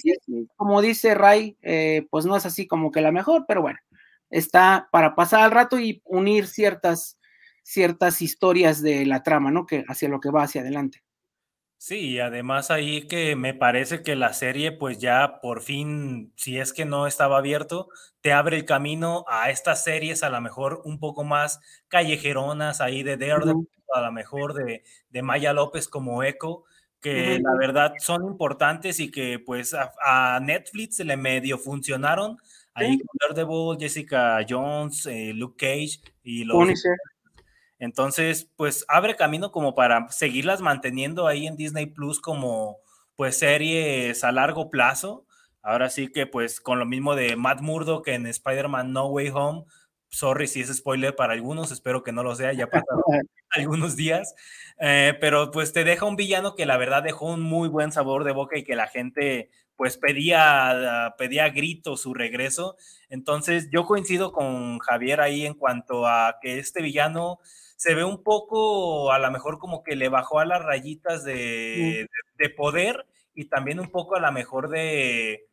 [0.55, 3.77] como dice Ray, eh, pues no es así como que la mejor, pero bueno,
[4.31, 7.19] está para pasar al rato y unir ciertas,
[7.61, 9.65] ciertas historias de la trama, ¿no?
[9.67, 11.03] Que hacia lo que va hacia adelante.
[11.83, 16.73] Sí, además ahí que me parece que la serie pues ya por fin, si es
[16.73, 17.89] que no estaba abierto,
[18.21, 23.01] te abre el camino a estas series a lo mejor un poco más callejeronas ahí
[23.01, 26.65] de Daredevil, a lo mejor de, de Maya López como Echo,
[27.01, 32.37] que la verdad son importantes y que pues a, Netflix le medio funcionaron.
[32.75, 36.55] Ahí con Daredevil, Jessica Jones, eh, Luke Cage y los...
[37.81, 42.77] Entonces, pues abre camino como para seguirlas manteniendo ahí en Disney Plus como
[43.15, 45.25] pues series a largo plazo.
[45.63, 47.59] Ahora sí que pues con lo mismo de Matt
[48.05, 49.65] que en Spider-Man No Way Home,
[50.09, 54.35] sorry si es spoiler para algunos, espero que no lo sea, ya pasaron algunos días,
[54.79, 58.25] eh, pero pues te deja un villano que la verdad dejó un muy buen sabor
[58.25, 59.49] de boca y que la gente
[59.81, 62.77] pues pedía, pedía grito su regreso.
[63.09, 67.39] Entonces yo coincido con Javier ahí en cuanto a que este villano
[67.77, 72.07] se ve un poco, a lo mejor como que le bajó a las rayitas de,
[72.55, 75.47] poder y también un poco a lo mejor de,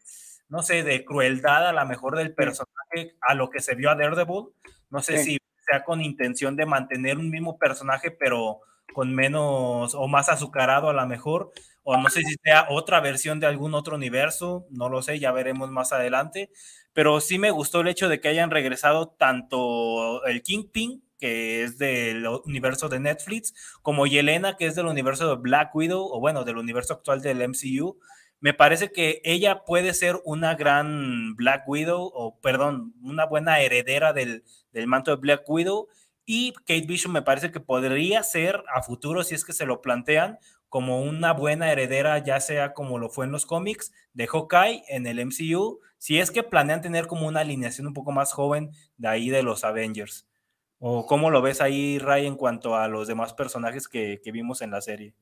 [0.51, 3.95] no sé, de crueldad a lo mejor del personaje a lo que se vio a
[3.95, 4.49] Daredevil.
[4.91, 8.61] No sé si sea con intención de mantener un mismo personaje, pero
[8.93, 11.51] con menos o más azucarado a lo mejor,
[11.90, 15.33] o no sé si sea otra versión de algún otro universo, no lo sé, ya
[15.33, 16.51] veremos más adelante,
[16.92, 21.79] pero sí me gustó el hecho de que hayan regresado tanto el Kingpin que es
[21.79, 26.44] del universo de Netflix, como Yelena, que es del universo de Black Widow, o bueno,
[26.44, 27.98] del universo actual del MCU.
[28.38, 34.12] Me parece que ella puede ser una gran Black Widow, o perdón, una buena heredera
[34.12, 35.88] del, del manto de Black Widow.
[36.24, 39.81] Y Kate Bishop me parece que podría ser a futuro, si es que se lo
[39.81, 44.85] plantean, como una buena heredera, ya sea como lo fue en los cómics de Hawkeye
[44.88, 48.70] en el MCU, si es que planean tener como una alineación un poco más joven
[48.96, 50.28] de ahí de los Avengers.
[50.78, 54.70] ¿O cómo lo ves ahí, Ray, en cuanto a los demás personajes que, vimos en
[54.70, 55.14] la serie?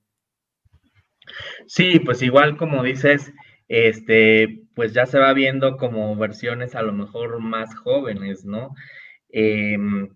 [1.66, 3.32] Sí, pues igual como dices,
[3.68, 8.74] este, pues ya se va viendo como versiones a lo mejor más jóvenes, ¿no?
[9.30, 10.10] Em,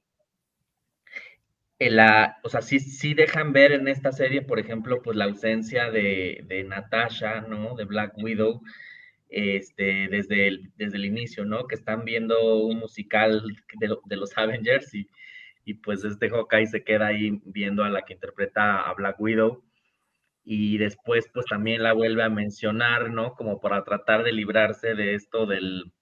[1.88, 5.90] la, o sea, sí, sí dejan ver en esta serie, por ejemplo, pues la ausencia
[5.90, 7.74] de, de Natasha, ¿no?
[7.74, 8.60] De Black Widow,
[9.30, 11.66] este, desde, el, desde el inicio, ¿no?
[11.66, 13.42] Que están viendo un musical
[13.78, 15.08] de, de los Avengers y,
[15.64, 19.64] y, pues este Hawkeye se queda ahí viendo a la que interpreta a Black Widow
[20.44, 23.34] y después pues también la vuelve a mencionar, ¿no?
[23.34, 25.92] Como para tratar de librarse de esto del,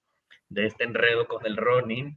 [0.48, 2.16] de este enredo con el Ronin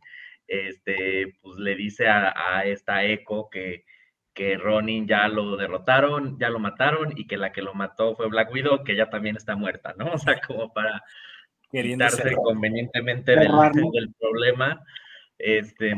[0.51, 3.85] este, pues le dice a, esta Echo que,
[4.33, 8.27] que Ronin ya lo derrotaron, ya lo mataron y que la que lo mató fue
[8.27, 10.05] Black Widow, que ya también está muerta, ¿no?
[10.13, 11.01] O sea, como para
[11.71, 13.49] quitarse convenientemente del,
[13.93, 14.83] del, problema.
[15.37, 15.95] Este,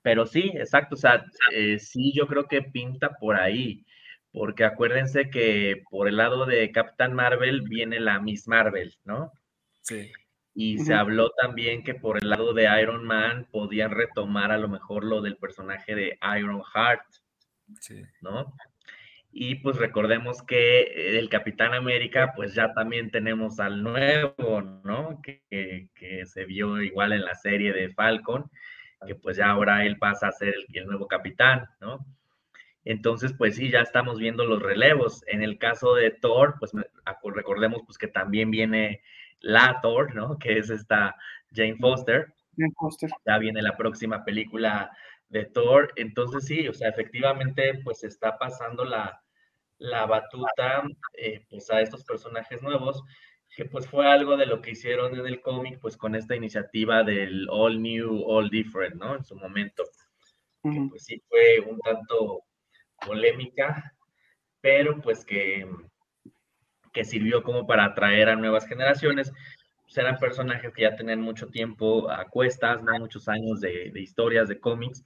[0.00, 3.84] pero sí, exacto, o sea, eh, sí, yo creo que pinta por ahí,
[4.30, 9.32] porque acuérdense que por el lado de Captain Marvel viene la Miss Marvel, ¿no?
[9.82, 10.12] Sí.
[10.58, 14.68] Y se habló también que por el lado de Iron Man podían retomar a lo
[14.68, 17.02] mejor lo del personaje de Iron Heart,
[18.22, 18.54] ¿no?
[19.30, 25.20] Y pues recordemos que el Capitán América, pues ya también tenemos al nuevo, ¿no?
[25.22, 28.50] Que, que, se vio igual en la serie de Falcon,
[29.06, 32.06] que pues ya ahora él pasa a ser el, el nuevo capitán, ¿no?
[32.86, 35.22] Entonces, pues sí, ya estamos viendo los relevos.
[35.26, 36.72] En el caso de Thor, pues
[37.34, 39.02] recordemos pues que también viene
[39.46, 40.38] la Thor, ¿no?
[40.38, 41.14] Que es esta
[41.52, 42.34] Jane Foster.
[42.56, 43.08] Jane Foster.
[43.24, 44.90] Ya viene la próxima película
[45.28, 45.92] de Thor.
[45.96, 49.22] Entonces sí, o sea, efectivamente, pues está pasando la,
[49.78, 50.82] la batuta
[51.14, 53.02] eh, pues a estos personajes nuevos,
[53.54, 57.04] que pues fue algo de lo que hicieron en el cómic, pues con esta iniciativa
[57.04, 59.14] del All New, All Different, ¿no?
[59.14, 59.84] En su momento.
[60.62, 62.42] Que pues sí fue un tanto
[63.06, 63.94] polémica,
[64.60, 65.64] pero pues que
[66.96, 69.30] que sirvió como para atraer a nuevas generaciones.
[69.82, 72.98] Pues eran personajes que ya tenían mucho tiempo a cuestas, ¿no?
[72.98, 75.04] muchos años de, historias, de cómics,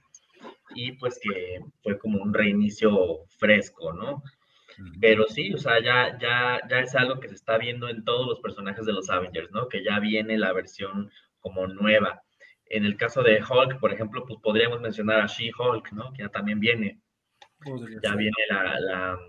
[0.73, 4.23] y pues que fue como un reinicio fresco, ¿no?
[5.01, 8.25] Pero sí, o sea, ya, ya, ya es algo que se está viendo en todos
[8.25, 9.67] los personajes de los Avengers, ¿no?
[9.67, 12.23] Que ya viene la versión como nueva.
[12.67, 16.13] En el caso de Hulk, por ejemplo, pues podríamos mencionar a She-Hulk, ¿no?
[16.13, 16.99] Que ya también viene.
[18.01, 19.19] ya viene la,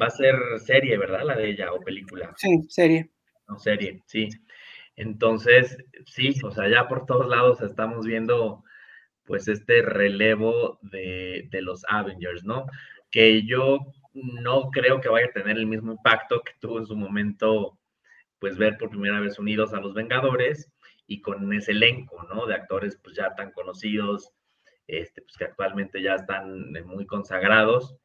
[0.00, 1.24] Va a ser serie, ¿verdad?
[1.24, 2.32] La de ella o película.
[2.36, 3.10] Sí, serie.
[3.48, 4.28] No, serie, sí.
[4.96, 8.64] Entonces, sí, o sea, ya por todos lados estamos viendo
[9.24, 12.66] pues este relevo de, de los Avengers, ¿no?
[13.10, 13.78] Que yo
[14.12, 17.78] no creo que vaya a tener el mismo impacto que tuvo en su momento,
[18.38, 20.72] pues ver por primera vez unidos a los Vengadores
[21.06, 22.46] y con ese elenco, ¿no?
[22.46, 24.32] De actores pues ya tan conocidos,
[24.86, 27.96] este, pues que actualmente ya están muy consagrados.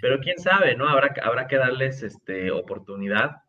[0.00, 0.88] Pero quién sabe, ¿no?
[0.88, 3.42] Habrá, habrá que darles este, oportunidad.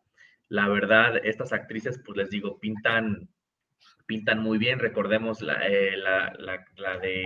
[0.48, 3.28] La verdad, estas actrices, pues les digo, pintan,
[4.06, 4.78] pintan muy bien.
[4.78, 6.32] Recordemos la, eh, la,
[6.76, 7.24] la, de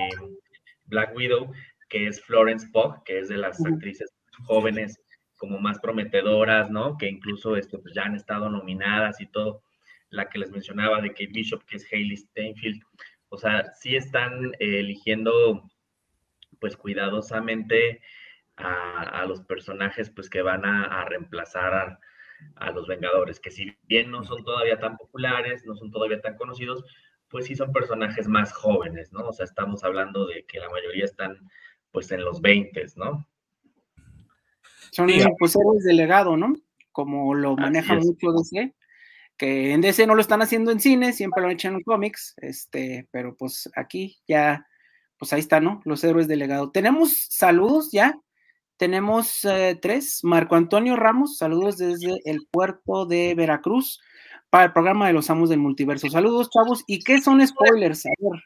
[0.86, 1.52] Black Widow,
[1.88, 4.12] que es Florence Pugh, que es de las actrices
[4.44, 5.00] jóvenes
[5.36, 6.96] como más prometedoras, ¿no?
[6.98, 9.62] Que incluso este, pues ya han estado nominadas y todo.
[10.10, 12.82] La que les mencionaba de Kate Bishop, que es Hailey Steinfeld.
[13.28, 15.68] O sea, sí están eligiendo,
[16.60, 18.02] pues cuidadosamente
[18.56, 21.98] a, los personajes pues que van a, reemplazar
[22.56, 26.36] a, los Vengadores, que si bien no son todavía tan populares, no son todavía tan
[26.36, 26.84] conocidos,
[27.28, 29.28] pues sí son personajes más jóvenes, ¿no?
[29.28, 31.38] O sea, estamos hablando de que la mayoría están
[31.90, 33.26] pues en los 20, ¿no?
[34.90, 36.54] Son pues héroes de legado, ¿no?
[36.90, 38.74] Como lo maneja mucho DC,
[39.38, 43.08] que en DC no lo están haciendo en cine, siempre lo echan en cómics, este,
[43.10, 44.66] pero pues aquí ya,
[45.18, 45.80] pues ahí está, ¿no?
[45.84, 46.70] Los héroes de legado.
[46.70, 48.18] Tenemos saludos ya,
[48.82, 50.24] tenemos eh, tres.
[50.24, 54.00] Marco Antonio Ramos, saludos desde el puerto de Veracruz
[54.50, 56.10] para el programa de los amos del multiverso.
[56.10, 56.82] Saludos, chavos.
[56.88, 58.06] ¿Y qué son spoilers?
[58.06, 58.42] A ver,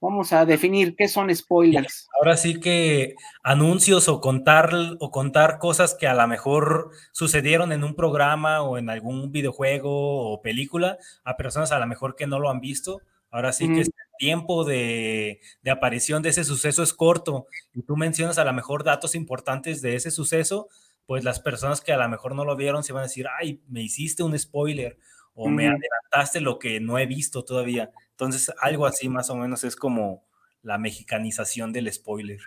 [0.00, 2.06] vamos a definir qué son spoilers.
[2.20, 7.82] Ahora sí que anuncios o contar o contar cosas que a lo mejor sucedieron en
[7.82, 12.38] un programa o en algún videojuego o película a personas a lo mejor que no
[12.38, 13.00] lo han visto.
[13.32, 18.36] Ahora sí que el tiempo de, aparición de ese suceso es corto y tú mencionas
[18.38, 20.68] a lo mejor datos importantes de ese suceso,
[21.06, 23.62] pues las personas que a lo mejor no lo vieron se van a decir, ay,
[23.68, 24.98] me hiciste un spoiler
[25.34, 27.90] o me adelantaste lo que no he visto todavía.
[28.10, 30.24] Entonces, algo así más o menos es como
[30.62, 32.38] la mexicanización del spoiler.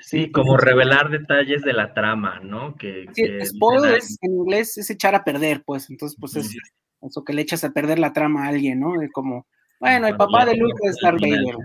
[0.00, 2.74] Sí, como revelar detalles de la trama, ¿no?
[2.76, 6.56] Que, sí, spoiler en inglés es echar a perder, pues, entonces, pues es
[7.02, 8.94] eso que le echas a perder la trama a alguien, ¿no?
[9.12, 9.46] como,
[9.80, 11.56] bueno, el papá de Luke es Darth Vader.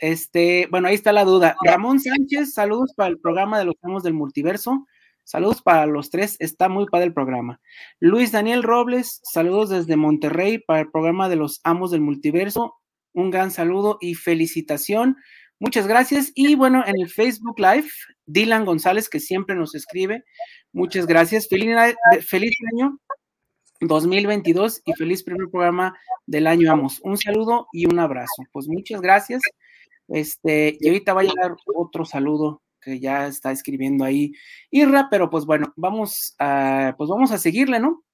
[0.00, 1.56] Este, bueno, ahí está la duda.
[1.64, 4.86] Ramón Sánchez, saludos para el programa de los Amos del Multiverso.
[5.24, 7.60] Saludos para los tres, está muy padre el programa.
[7.98, 12.74] Luis Daniel Robles, saludos desde Monterrey para el programa de los Amos del Multiverso.
[13.12, 15.16] Un gran saludo y felicitación
[15.60, 16.30] Muchas gracias.
[16.34, 17.88] Y bueno, en el Facebook Live,
[18.26, 20.24] Dylan González, que siempre nos escribe.
[20.72, 21.48] Muchas gracias.
[21.48, 21.74] Feliz,
[22.26, 22.98] feliz año
[23.80, 26.70] 2022 y feliz primer programa del año.
[26.70, 28.44] Vamos, un saludo y un abrazo.
[28.52, 29.42] Pues muchas gracias.
[30.08, 34.32] Este, y ahorita va a llegar otro saludo que ya está escribiendo ahí
[34.70, 38.04] Irra, pero pues bueno, vamos a, pues vamos a seguirle, ¿no?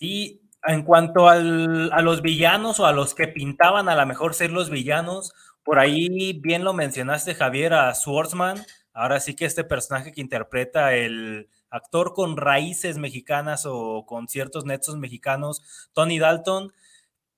[0.00, 4.34] Y en cuanto al, a los villanos o a los que pintaban a lo mejor
[4.34, 8.64] ser los villanos, por ahí bien lo mencionaste, Javier, a Swordsman.
[8.92, 14.64] Ahora sí que este personaje que interpreta el actor con raíces mexicanas o con ciertos
[14.64, 16.72] nexos mexicanos, Tony Dalton,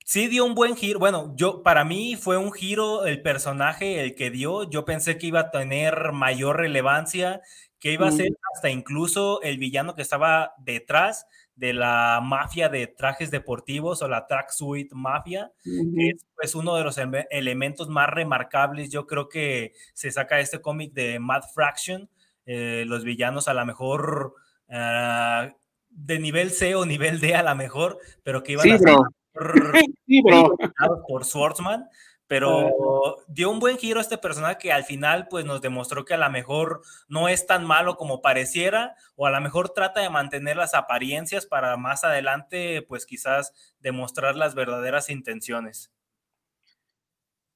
[0.07, 0.99] sí dio un buen giro.
[0.99, 4.69] Bueno, yo para mí fue un giro el personaje el que dio.
[4.69, 7.41] Yo pensé que iba a tener mayor relevancia,
[7.79, 11.27] que iba a ser hasta incluso el villano que estaba detrás
[11.57, 16.83] de la mafia de trajes deportivos o la tracksuit mafia, que es pues, uno de
[16.83, 16.97] los
[17.29, 18.91] elementos más remarcables.
[18.91, 22.09] Yo creo que se saca este cómic de Mad Fraction.
[22.49, 24.35] Eh, los villanos a lo mejor
[24.69, 25.53] ah,
[25.89, 28.95] de nivel C o nivel D a lo mejor, pero que iban a ser
[31.07, 31.89] por Swordsman,
[32.25, 36.13] pero dio un buen giro a este personaje que al final pues nos demostró que
[36.13, 40.09] a lo mejor no es tan malo como pareciera o a lo mejor trata de
[40.09, 45.91] mantener las apariencias para más adelante pues quizás demostrar las verdaderas intenciones.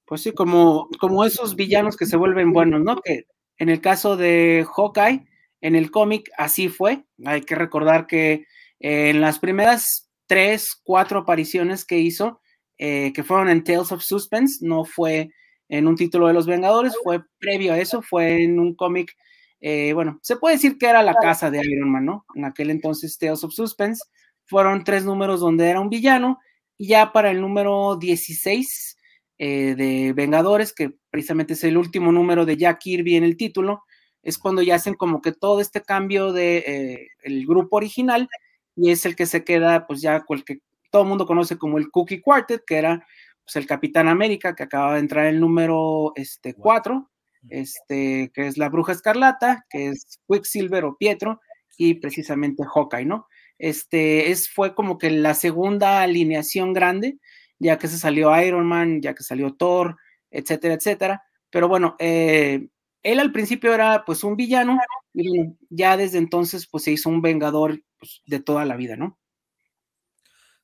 [0.04, 2.98] Pues sí, como, como esos villanos que se vuelven buenos, ¿no?
[2.98, 3.28] Que
[3.62, 5.24] en el caso de Hawkeye,
[5.62, 7.05] en el cómic así fue.
[7.24, 8.47] Hay que recordar que
[8.80, 12.41] en las primeras tres, cuatro apariciones que hizo,
[12.80, 15.30] eh, que fueron en Tales of Suspense, no fue
[15.70, 19.16] en un título de los Vengadores, fue previo a eso, fue en un cómic,
[19.59, 22.26] eh, bueno, se puede decir que era la casa de Iron Man, ¿no?
[22.34, 24.01] En aquel entonces Tales of Suspense,
[24.45, 26.39] fueron tres números donde era un villano,
[26.80, 28.97] y ya para el número 16
[29.44, 33.84] eh, de Vengadores, que precisamente es el último número de Jack Kirby en el título,
[34.22, 38.30] es cuando ya hacen como que todo este cambio de el grupo original
[38.76, 40.60] y es el que se queda, pues ya el que
[40.92, 43.06] todo el mundo conoce como el Cookie Quartet, que era
[43.44, 47.10] pues, el Capitán América, que acaba de entrar el número este, 4,
[47.50, 51.42] este, que es la Bruja Escarlata, que es Quicksilver o Pietro,
[51.78, 53.28] y precisamente Hawkeye, ¿no?
[53.58, 57.18] Este, es, fue como que la segunda alineación grande,
[57.62, 59.95] ya que se salió Iron Man, ya que salió Thor,
[60.32, 61.24] etcétera, etcétera.
[61.51, 62.68] Pero bueno, eh,
[63.03, 64.80] él al principio era pues un villano,
[65.14, 69.20] y ya desde entonces pues se hizo un vengador pues, de toda la vida, ¿no?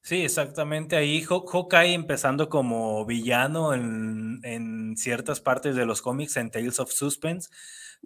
[0.01, 0.95] Sí, exactamente.
[0.95, 6.91] Ahí Hawkeye empezando como villano en, en, ciertas partes de los cómics, en Tales of
[6.91, 7.49] Suspense.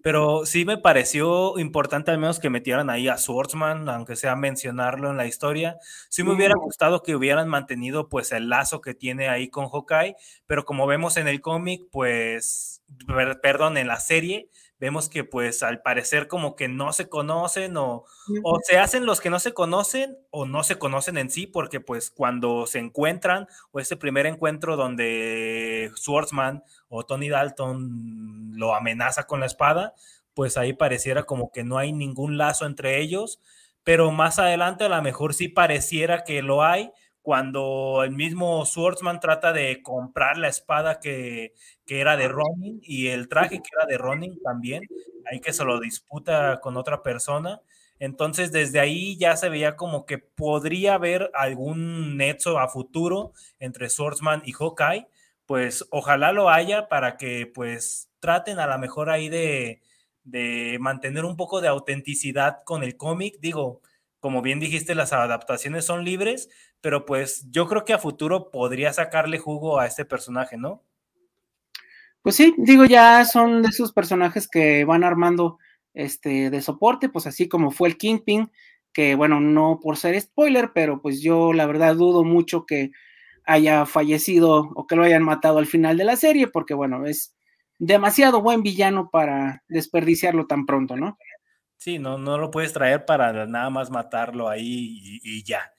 [0.04, 5.12] Pero sí me pareció importante al menos que metieran ahí a Swordsman, aunque sea mencionarlo
[5.12, 5.78] en la historia.
[6.10, 10.16] Sí me hubiera gustado que hubieran mantenido pues el lazo que tiene ahí con Hawkeye,
[10.48, 12.82] pero como vemos en el cómic, pues,
[13.42, 14.50] perdón, en la serie,
[14.82, 18.04] vemos que pues al parecer como que no se conocen o,
[18.44, 21.80] o, se hacen los que no se conocen o no se conocen en sí, porque
[21.80, 29.28] pues cuando se encuentran o ese primer encuentro donde Swordsman o Tony Dalton lo amenaza
[29.28, 29.94] con la espada,
[30.34, 33.40] pues ahí pareciera como que no hay ningún lazo entre ellos,
[33.84, 36.92] pero más adelante a lo mejor sí pareciera que lo hay,
[37.22, 41.54] cuando el mismo Swordsman trata de comprar la espada que,
[41.88, 44.84] era de Ronin y el traje que era de Ronin también,
[45.30, 47.62] ahí que se lo disputa con otra persona.
[48.00, 53.90] Entonces, desde ahí ya se veía como que podría haber algún nexo a futuro entre
[53.90, 55.08] Swordsman y Hawkeye.
[55.46, 59.82] Pues ojalá lo haya para que pues traten a lo mejor ahí de,
[60.24, 63.36] de mantener un poco de autenticidad con el cómic.
[63.40, 63.82] Digo,
[64.22, 66.48] como bien dijiste, las adaptaciones son libres,
[66.80, 70.84] pero pues yo creo que a futuro podría sacarle jugo a este personaje, ¿no?
[72.22, 75.58] Pues sí, digo, ya son de esos personajes que van armando
[75.94, 78.52] este de soporte, pues así como fue el Kingpin,
[78.94, 82.92] que bueno, no por ser spoiler, pero pues yo la verdad dudo mucho que
[83.46, 87.36] haya fallecido o que lo hayan matado al final de la serie, porque bueno, es
[87.80, 91.18] demasiado buen villano para desperdiciarlo tan pronto, ¿no?
[91.82, 95.74] Sí, no, no lo puedes traer para nada más matarlo ahí y ya.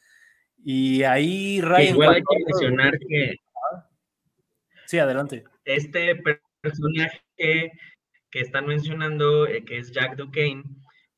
[0.65, 1.95] Y ahí Ryan.
[1.95, 3.37] Igual hay que mencionar que.
[4.87, 5.45] Sí, adelante.
[5.65, 6.21] Este
[6.61, 7.21] personaje
[8.33, 10.65] que están mencionando, eh, que es Jack Duquesne,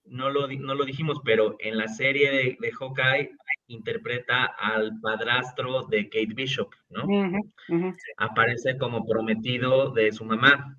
[0.04, 3.30] no lo, no lo dijimos, pero en la serie de, de Hawkeye
[3.68, 7.06] interpreta al padrastro de Kate Bishop, ¿no?
[8.18, 10.78] Aparece como prometido de su mamá.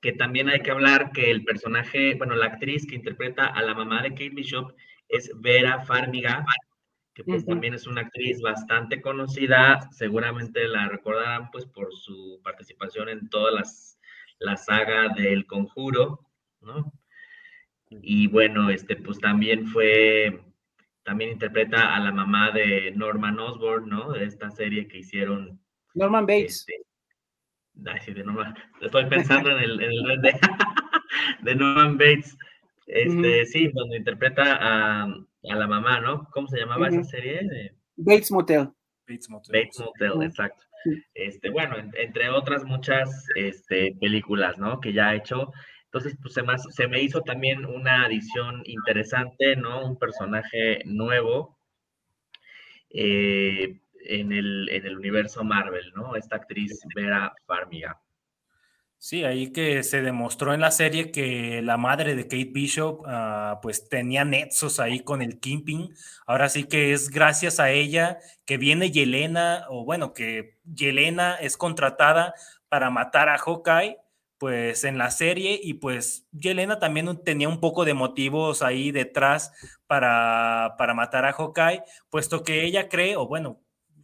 [0.00, 3.74] Que también hay que hablar que el personaje, bueno, la actriz que interpreta a la
[3.74, 4.74] mamá de Kate Bishop
[5.08, 6.44] es Vera Farmiga,
[7.14, 13.08] que pues también es una actriz bastante conocida, seguramente la recordarán pues por su participación
[13.08, 14.00] en todas las
[14.40, 16.26] la saga del conjuro,
[16.60, 16.92] ¿no?
[17.90, 20.40] Y bueno, este, pues también fue,
[21.02, 24.12] también interpreta a la mamá de Norman Osborn, ¿no?
[24.12, 25.60] De esta serie que hicieron.
[25.94, 26.60] Norman Bates.
[26.60, 26.82] Este,
[27.86, 30.32] ay, de Norman, estoy pensando en el, en el de,
[31.42, 32.36] de Norman Bates.
[32.86, 36.28] Este, sí, donde interpreta a, a, la mamá, ¿no?
[36.32, 37.72] ¿Cómo se llamaba esa serie?
[37.96, 38.70] Bates Motel.
[39.06, 39.52] Bates Motel.
[39.52, 40.64] Bates Motel, exacto.
[41.14, 44.80] Este, bueno, entre otras muchas este, películas, ¿no?
[44.80, 45.52] Que ya ha hecho.
[45.84, 49.84] Entonces, pues se me, se me hizo también una adición interesante, ¿no?
[49.84, 51.60] Un personaje nuevo
[52.90, 56.16] eh, en, el, en el universo Marvel, ¿no?
[56.16, 58.00] Esta actriz Vera Farmiga.
[59.02, 63.58] Sí, ahí que se demostró en la serie que la madre de Kate Bishop uh,
[63.62, 65.94] pues tenía nexos ahí con el Kimping.
[66.26, 71.56] Ahora sí que es gracias a ella que viene Yelena, o bueno, que Yelena es
[71.56, 72.34] contratada
[72.68, 73.96] para matar a Hawkeye
[74.36, 79.52] pues en la serie y pues Yelena también tenía un poco de motivos ahí detrás
[79.86, 83.60] para, para matar a Hawkeye, puesto que ella cree, o bueno,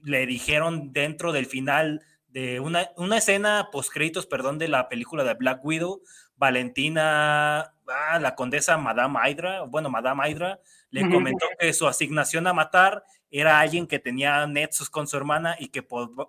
[0.07, 5.25] le dijeron dentro del final de una, una escena post créditos, perdón, de la película
[5.25, 6.01] de Black Widow,
[6.37, 12.53] Valentina, ah, la condesa Madame Hydra, bueno, Madame Hydra, le comentó que su asignación a
[12.53, 15.83] matar era alguien que tenía nexos con su hermana y que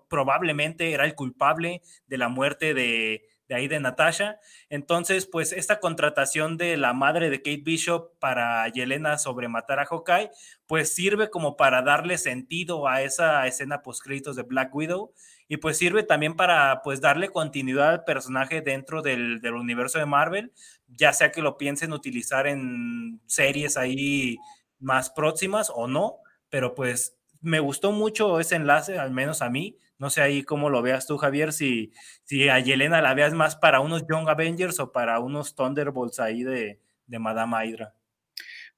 [0.09, 4.39] probablemente era el culpable de la muerte de, de ahí de Natasha.
[4.69, 9.85] Entonces, pues esta contratación de la madre de Kate Bishop para Yelena sobre matar a
[9.85, 10.31] Hawkeye,
[10.65, 15.13] pues sirve como para darle sentido a esa escena post créditos de Black Widow
[15.47, 20.05] y pues sirve también para pues darle continuidad al personaje dentro del, del universo de
[20.05, 20.51] Marvel,
[20.87, 24.37] ya sea que lo piensen utilizar en series ahí
[24.79, 26.17] más próximas o no,
[26.49, 30.69] pero pues me gustó mucho ese enlace, al menos a mí, no sé ahí cómo
[30.69, 31.91] lo veas tú, Javier, si,
[32.23, 36.43] si a Yelena la veas más para unos Young Avengers o para unos Thunderbolts ahí
[36.43, 37.93] de, de Madame Hydra.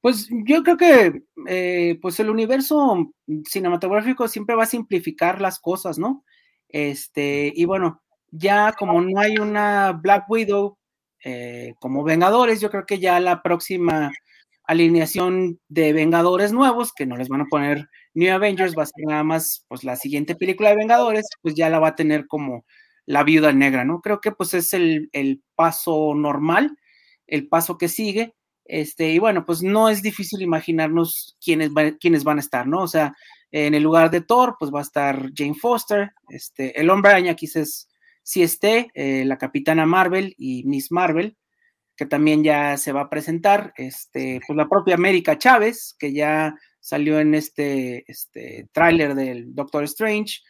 [0.01, 3.12] Pues yo creo que eh, pues el universo
[3.45, 6.24] cinematográfico siempre va a simplificar las cosas, ¿no?
[6.70, 8.01] Este, y bueno,
[8.32, 10.78] ya como no hay una Black Widow
[11.24, 14.12] eh, como Vengadores, yo creo que ya la próxima
[14.64, 19.05] alineación de Vengadores nuevos, que no les van a poner New Avengers, va a ser
[19.05, 22.66] nada más pues la siguiente película de Vengadores, pues ya la va a tener como
[23.05, 24.01] la viuda negra, ¿no?
[24.01, 26.78] Creo que pues es el, el paso normal,
[27.28, 28.36] el paso que sigue,
[28.70, 32.84] este, y bueno, pues no es difícil imaginarnos quiénes, quiénes van a estar, ¿no?
[32.84, 33.16] O sea,
[33.51, 37.34] en el lugar de Thor, pues va a estar Jane Foster, este, el hombre araña
[37.34, 37.89] quizás
[38.22, 41.36] sí esté, eh, la capitana Marvel y Miss Marvel,
[41.95, 46.53] que también ya se va a presentar, este, pues la propia América Chávez, que ya
[46.80, 50.41] salió en este, este tráiler del Doctor Strange,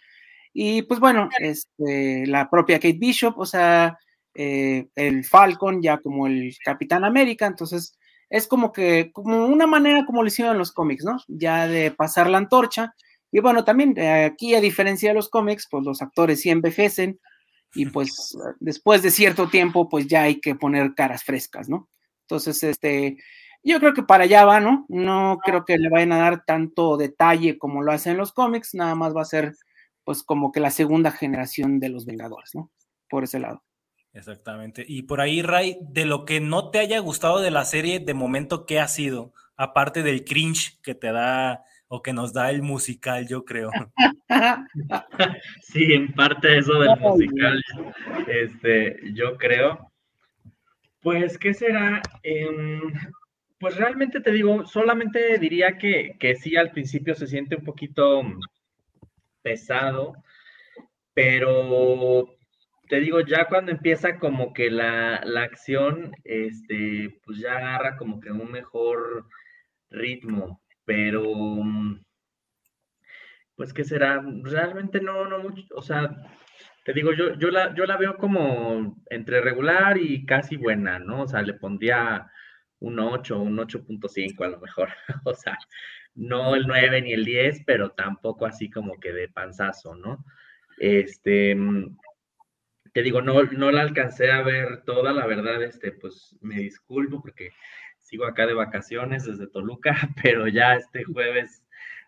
[0.53, 3.97] y pues bueno, este, la propia Kate Bishop, o sea,
[4.34, 7.97] eh, el Falcon ya como el Capitán América, entonces
[8.30, 11.17] es como que, como una manera como lo hicieron en los cómics, ¿no?
[11.27, 12.93] Ya de pasar la antorcha,
[13.32, 17.19] y bueno, también eh, aquí a diferencia de los cómics, pues los actores sí envejecen,
[17.73, 21.89] y pues después de cierto tiempo, pues ya hay que poner caras frescas, ¿no?
[22.21, 23.17] Entonces, este,
[23.64, 24.86] yo creo que para allá va, ¿no?
[24.89, 28.95] No creo que le vayan a dar tanto detalle como lo hacen los cómics, nada
[28.95, 29.53] más va a ser,
[30.03, 32.72] pues, como que la segunda generación de los Vengadores, ¿no?
[33.10, 33.64] Por ese lado.
[34.14, 34.84] Exactamente.
[34.88, 38.14] Y por ahí, Ray, de lo que no te haya gustado de la serie, de
[38.14, 39.34] momento, ¿qué ha sido?
[39.55, 43.72] Aparte del cringe que te da o que nos da el musical, yo creo.
[45.62, 47.62] Sí, en parte eso del musical,
[48.28, 49.91] este, yo creo.
[51.01, 52.01] Pues, ¿qué será?
[52.24, 52.82] Em,
[53.60, 58.22] pues realmente te digo, solamente diría que, que sí, al principio se siente un poquito
[59.41, 60.14] pesado,
[61.14, 62.36] pero
[62.88, 68.20] te digo, ya cuando empieza como que la, la, acción, este, pues ya agarra como
[68.20, 69.28] que un mejor
[69.89, 72.01] ritmo pero mm,
[73.55, 76.10] pues qué será, realmente no, no mucho, o sea,
[76.84, 81.22] te digo, yo, yo, la, yo la veo como entre regular y casi buena, ¿no?
[81.22, 82.32] O sea, le pondría
[82.80, 84.89] un 8, un 8.5 a lo mejor,
[85.25, 85.57] o sea,
[86.15, 90.23] no el 9 ni el 10, pero tampoco así como que de panzazo, ¿no?
[90.77, 91.57] Este,
[92.93, 97.21] te digo, no, no la alcancé a ver toda, la verdad, este, pues me disculpo
[97.21, 97.51] porque
[97.97, 101.63] sigo acá de vacaciones desde Toluca, pero ya este jueves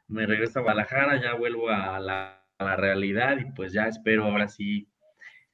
[0.08, 2.38] me regreso a Guadalajara, ya vuelvo a la,
[2.78, 4.88] realidad y pues ya espero ahora sí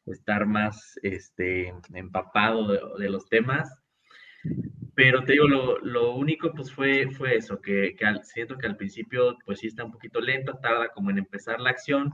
[0.06, 3.74] estar más este, empapado de, los temas.
[4.98, 9.60] Pero te digo, lo, único pues fue, fue eso, que, siento que al principio pues
[9.60, 12.12] sí está un poquito lento, tarda como en empezar la acción,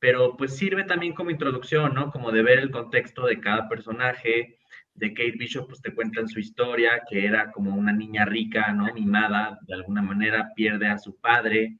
[0.00, 2.10] pero pues sirve también como introducción, ¿no?
[2.10, 4.58] Como de ver el contexto de cada personaje,
[4.94, 8.92] de Kate Bishop, pues te cuentan su historia, que era como una niña rica, ¿no?
[8.92, 11.78] Mimada, de alguna manera pierde a su padre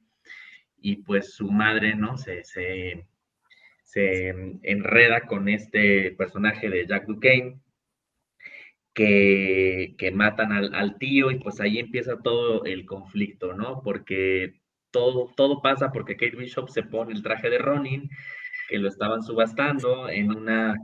[0.81, 2.17] y pues su madre, ¿no?
[2.17, 3.05] Se, se,
[3.83, 4.29] se
[4.63, 7.59] enreda con este personaje de Jack Duquesne,
[9.97, 13.81] que, matan al, al, tío y pues ahí empieza todo el conflicto, ¿no?
[13.81, 14.55] Porque
[14.91, 18.09] todo, todo pasa porque Kate Bishop se pone el traje de Ronin,
[18.67, 20.75] que lo estaban subastando en una,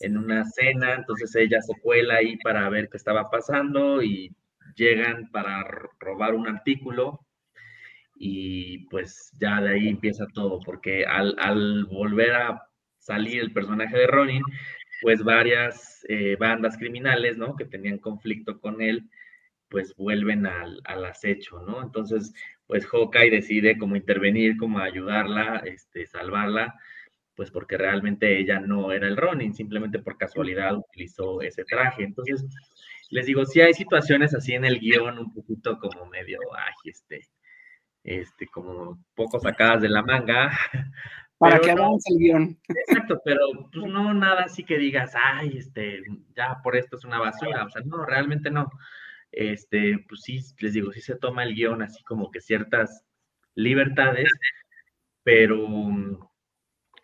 [0.00, 4.34] en una cena, entonces ella se cuela ahí para ver qué estaba pasando y
[4.76, 5.64] llegan para
[5.98, 7.20] robar un artículo
[8.16, 12.62] y pues ya de ahí empieza todo, porque al, volver a
[12.98, 14.42] salir el personaje de Ronin,
[15.02, 17.56] pues varias eh, bandas criminales, ¿no?
[17.56, 19.08] Que tenían conflicto con él,
[19.68, 21.82] pues vuelven al, acecho, ¿no?
[21.82, 22.32] Entonces,
[22.66, 26.74] pues Hawkeye decide como intervenir, como ayudarla, este, salvarla,
[27.34, 32.04] pues porque realmente ella no era el Ronin, simplemente por casualidad utilizó ese traje.
[32.04, 32.44] Entonces,
[33.10, 37.20] les digo, sí hay situaciones así en el guion un poquito como medio, ay, este,
[38.04, 40.50] este, como poco sacadas de la manga.
[41.38, 42.58] Para que avance el guion.
[42.68, 43.40] Exacto, pero
[43.72, 46.02] pues no nada así que digas, ay, este,
[46.34, 48.70] ya por esto es una basura, o sea, no, realmente no.
[49.32, 53.04] Este, pues sí, les digo, sí se toma el guion así como que ciertas
[53.54, 54.30] libertades,
[55.22, 55.58] pero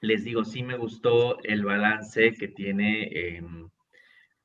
[0.01, 3.69] les digo, sí me gustó el balance que tiene, em,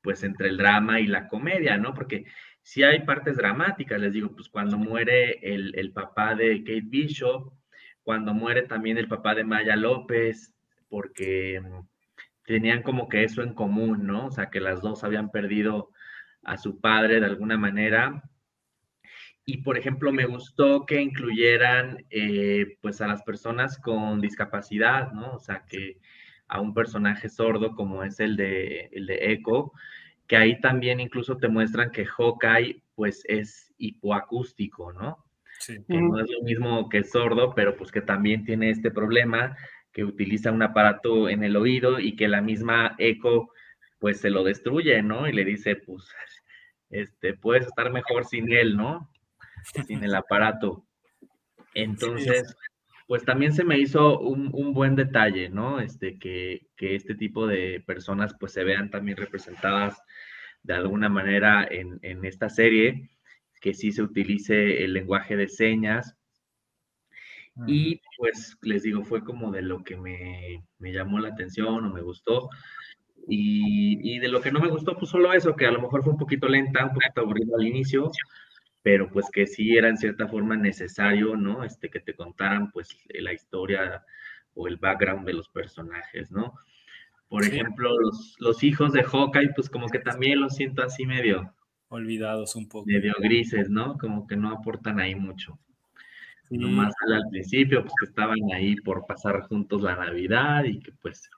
[0.02, 1.94] pues entre el drama y la comedia, ¿no?
[1.94, 2.26] Porque
[2.62, 7.54] si hay partes dramáticas, les digo, pues cuando muere el, papá de Kate Bishop,
[8.08, 10.56] cuando muere también el papá de Maya López,
[10.88, 11.86] porque mm,
[12.46, 14.28] tenían como que eso en común, ¿no?
[14.28, 15.92] O sea, que las dos habían perdido
[16.42, 18.24] a su padre de alguna manera.
[19.44, 25.34] Y, por ejemplo, me gustó que incluyeran, eh, pues, a las personas con discapacidad, ¿no?
[25.34, 25.98] O sea, que
[26.48, 29.74] a un personaje sordo como es el de, el de Echo,
[30.28, 35.27] que ahí también incluso te muestran que Hawkeye pues es hipoacústico, ¿no?
[35.60, 35.78] Sí.
[35.88, 39.58] Que no es lo mismo que sordo, pero pues que también tiene este problema,
[39.92, 43.50] que utiliza un aparato en el oído y que la misma Echo
[44.00, 45.28] pues se lo destruye, ¿no?
[45.28, 46.04] Y le dice, pues,
[46.90, 49.10] este, puedes estar mejor sin él, ¿no?
[49.86, 50.86] Sin el aparato.
[51.74, 52.56] Entonces,
[53.08, 55.80] pues también se me hizo un, un buen detalle, ¿no?
[55.80, 60.02] Este, que, que, este tipo de personas pues se vean también representadas
[60.64, 63.10] de alguna manera en, en, esta serie,
[63.62, 66.16] que sí se utilice el lenguaje de señas.
[67.66, 71.94] Y pues les digo, fue como de lo que me, me llamó la atención o
[71.94, 72.50] me gustó.
[73.28, 76.04] Y, y, de lo que no me gustó, pues solo eso, que a lo mejor
[76.04, 78.12] fue un poquito lenta, un poquito aburrido al inicio,
[78.84, 81.66] pero pues que sí era en cierta forma necesario, ¿no?
[81.66, 84.06] Este, que te contaran pues la historia
[84.54, 86.54] o el background de los personajes, ¿no?
[87.28, 87.92] Por ejemplo,
[88.40, 91.54] los, hijos de Hawkeye, pues como que también los siento así medio...
[91.90, 92.86] Olvidados un poco.
[92.86, 93.98] Medio grises, ¿no?
[93.98, 95.58] Como que no aportan ahí mucho.
[96.50, 101.30] Nomás al principio, pues que estaban ahí por pasar juntos la Navidad y que pues...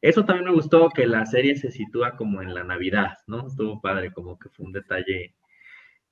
[0.00, 3.48] Eso también me gustó, que la serie se sitúa como en la Navidad, ¿no?
[3.48, 5.34] Estuvo padre, como que fue un detalle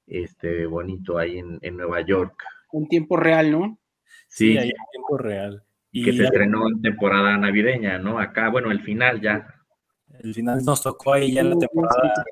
[0.09, 2.43] este, bonito ahí en, en Nueva York.
[2.73, 3.79] Un tiempo real, ¿no?
[4.27, 5.67] Sí, sí ahí en tiempo real
[6.05, 8.19] que se estrenó en temporada navideña, ¿no?
[8.19, 9.47] Acá, bueno, el final ya.
[10.21, 12.25] El final nos tocó ahí ya en la temporada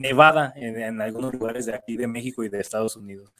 [0.00, 3.32] nevada en, algunos lugares de aquí, de México y de Estados Unidos.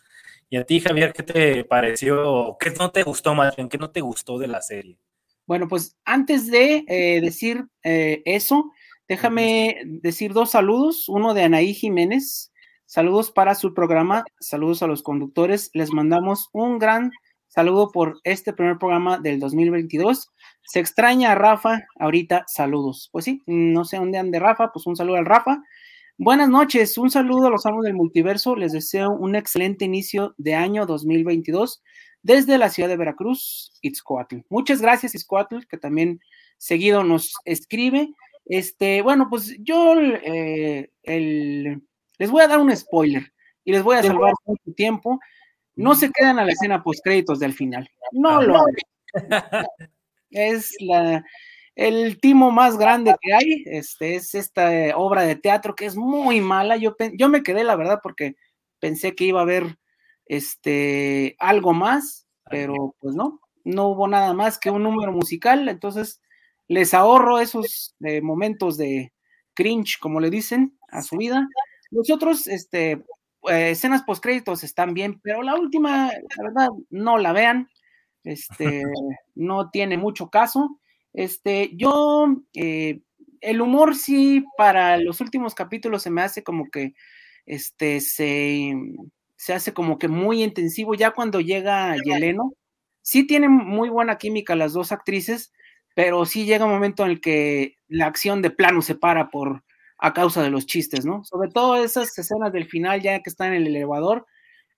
[0.50, 2.56] Y a ti, Javier, ¿qué te pareció?
[2.60, 3.68] ¿Qué no te gustó más bien?
[3.68, 4.98] ¿Qué no te gustó de la serie?
[5.46, 8.70] Bueno, pues antes de eh, decir eh, eso,
[9.08, 11.08] déjame decir dos saludos.
[11.08, 12.52] Uno de Anaí Jiménez.
[12.84, 14.24] Saludos para su programa.
[14.38, 15.70] Saludos a los conductores.
[15.72, 17.10] Les mandamos un gran
[17.50, 20.30] Saludo por este primer programa del 2022.
[20.62, 23.08] Se extraña a Rafa, ahorita saludos.
[23.10, 25.60] Pues sí, no sé dónde ande Rafa, pues un saludo al Rafa.
[26.22, 28.54] Buenas noches, un saludo a los amos del multiverso.
[28.54, 31.82] Les deseo un excelente inicio de año 2022
[32.20, 34.40] desde la ciudad de Veracruz, Itzcoatl.
[34.50, 36.20] Muchas gracias, Itzcoatl, que también
[36.58, 38.10] seguido nos escribe.
[38.44, 43.32] Este, bueno, pues yo eh, les voy a dar un spoiler
[43.64, 45.18] y les voy a salvar mucho tiempo
[45.74, 47.88] no se quedan a la escena post créditos del final.
[48.12, 48.64] No ah, lo
[50.30, 51.24] es la
[51.76, 56.40] el timo más grande que hay, este es esta obra de teatro que es muy
[56.40, 56.76] mala.
[56.76, 58.36] Yo, yo me quedé, la verdad, porque
[58.80, 59.78] pensé que iba a haber
[60.26, 66.20] este algo más, pero pues no, no hubo nada más que un número musical, entonces
[66.68, 69.12] les ahorro esos eh, momentos de
[69.54, 71.48] cringe, como le dicen, a su vida.
[71.90, 72.92] Los otros, este,
[73.48, 77.68] eh, escenas post créditos están bien, pero la última, la verdad, no la vean.
[78.22, 78.84] Este,
[79.34, 80.78] no tiene mucho caso.
[81.12, 83.00] Este, yo, eh,
[83.40, 86.94] el humor sí, para los últimos capítulos se me hace como que,
[87.46, 88.74] este, se,
[89.36, 90.94] se hace como que muy intensivo.
[90.94, 92.52] Ya cuando llega Yeleno,
[93.02, 95.52] sí tienen muy buena química las dos actrices,
[95.94, 99.64] pero sí llega un momento en el que la acción de plano se para por
[99.98, 101.24] a causa de los chistes, ¿no?
[101.24, 104.26] Sobre todo esas escenas del final ya que están en el elevador,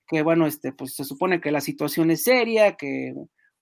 [0.08, 3.14] que bueno, este, pues se supone que la situación es seria, que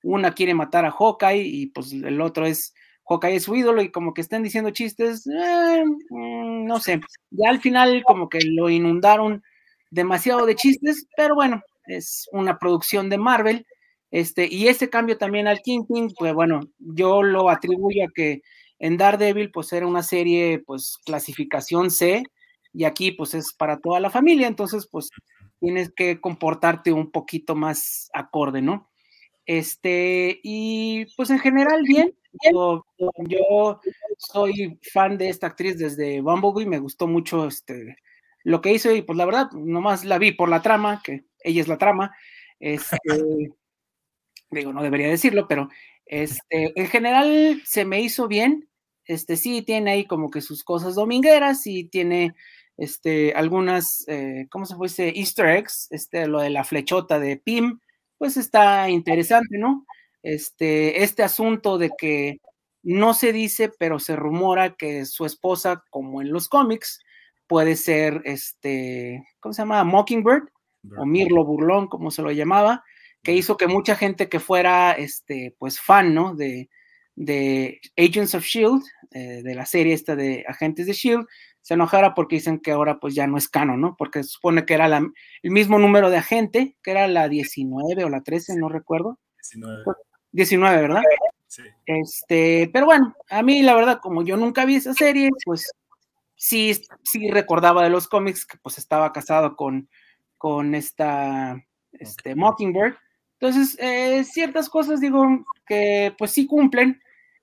[0.02, 2.74] una quiere matar a Hawkeye y pues el otro es
[3.08, 7.50] Hawkeye es su ídolo y como que están diciendo chistes, eh, mm, no sé, ya
[7.50, 9.42] al final como que lo inundaron
[9.90, 13.66] demasiado de chistes, pero bueno, es una producción de Marvel,
[14.12, 18.42] este, y ese cambio también al Kingpin, pues bueno, yo lo atribuyo a que
[18.78, 22.24] en Daredevil pues era una serie pues clasificación C
[22.72, 25.10] y aquí pues es para toda la familia, entonces pues
[25.60, 28.89] tienes que comportarte un poquito más acorde, ¿no?
[29.50, 32.14] Este, y pues en general bien,
[32.52, 32.86] yo,
[33.26, 33.80] yo,
[34.16, 37.96] soy fan de esta actriz desde Bumblebee, me gustó mucho este,
[38.44, 41.62] lo que hizo y pues la verdad, nomás la vi por la trama, que ella
[41.62, 42.14] es la trama,
[42.60, 42.96] este,
[44.52, 45.68] digo, no debería decirlo, pero
[46.06, 48.68] este, en general se me hizo bien,
[49.04, 52.36] este, sí tiene ahí como que sus cosas domingueras y tiene
[52.76, 55.12] este, algunas, eh, ¿cómo se dice?
[55.16, 57.80] Easter eggs, este, lo de la flechota de Pim,
[58.20, 59.86] pues está interesante, ¿no?
[60.22, 62.36] Este, este asunto de que
[62.82, 67.00] no se dice, pero se rumora que su esposa, como en los cómics,
[67.46, 69.84] puede ser, este, ¿cómo se llama?
[69.84, 70.50] Mockingbird,
[70.98, 72.84] o Mirlo Burlón, como se lo llamaba,
[73.22, 76.34] que hizo que mucha gente que fuera, este, pues fan, ¿no?
[76.34, 76.68] De,
[77.14, 81.26] de Agents of Shield, eh, de la serie esta de Agentes de Shield,
[81.62, 83.96] se enojara porque dicen que ahora pues ya no es canon, ¿no?
[83.96, 88.08] Porque se supone que era el mismo número de agente, que era la 19 o
[88.08, 89.18] la 13, no recuerdo.
[89.38, 89.84] 19.
[90.32, 91.02] 19, ¿verdad?
[91.46, 91.62] Sí.
[91.86, 95.70] Este, pero bueno, a mí la verdad, como yo nunca vi esa serie, pues
[96.36, 99.88] sí, sí recordaba de los cómics que pues estaba casado con,
[100.38, 102.96] con esta, este, Mockingbird.
[103.38, 105.26] Entonces, eh, ciertas cosas digo
[105.66, 107.00] que pues sí cumplen,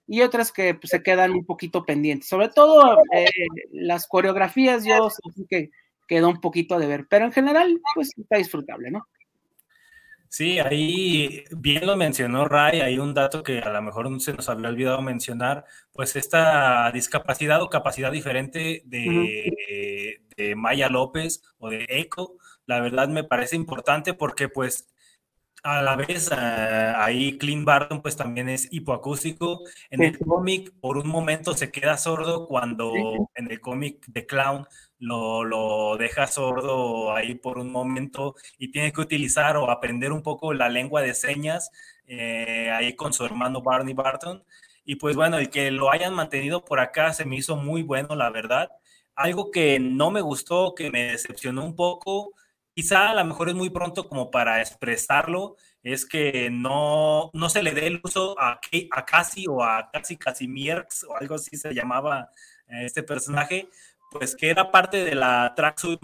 [0.08, 2.30] y otras que pues, se quedan un poquito pendientes.
[2.30, 3.28] Sobre todo eh,
[3.72, 5.70] las coreografías, yo sí que
[6.08, 9.06] quedó un poquito de ver, pero en general, pues está disfrutable, ¿no?
[10.30, 14.50] Sí, ahí bien lo mencionó Ray, hay un dato que a lo mejor se nos
[14.50, 21.86] había olvidado mencionar, pues esta discapacidad o capacidad diferente de, de Maya López o de
[21.88, 22.36] Echo,
[22.66, 24.90] la verdad me parece importante porque pues
[25.64, 29.62] a la vez, eh, ahí Clint Barton pues también es hipoacústico.
[29.90, 32.94] En el cómic, por un momento se queda sordo cuando
[33.36, 34.66] en el cómic de Clown
[35.00, 40.24] lo, lo, deja sordo ahí por un momento y tiene que utilizar o aprender un
[40.24, 41.72] poco la lengua de señas
[42.08, 44.44] eh, ahí con su hermano Barney Barton.
[44.86, 48.16] Y pues bueno, el que lo hayan mantenido por acá se me hizo muy bueno,
[48.16, 48.70] la verdad.
[49.16, 52.34] Algo que no me gustó, que me decepcionó un poco,
[52.78, 57.64] quizá a lo mejor es muy pronto como para expresarlo, es que no, no se
[57.64, 58.60] le dé el uso a,
[58.92, 62.30] a Casi o a Casi Casimierx o algo así se llamaba
[62.68, 63.68] eh, este personaje,
[64.12, 66.00] pues que era parte de la Tracksuit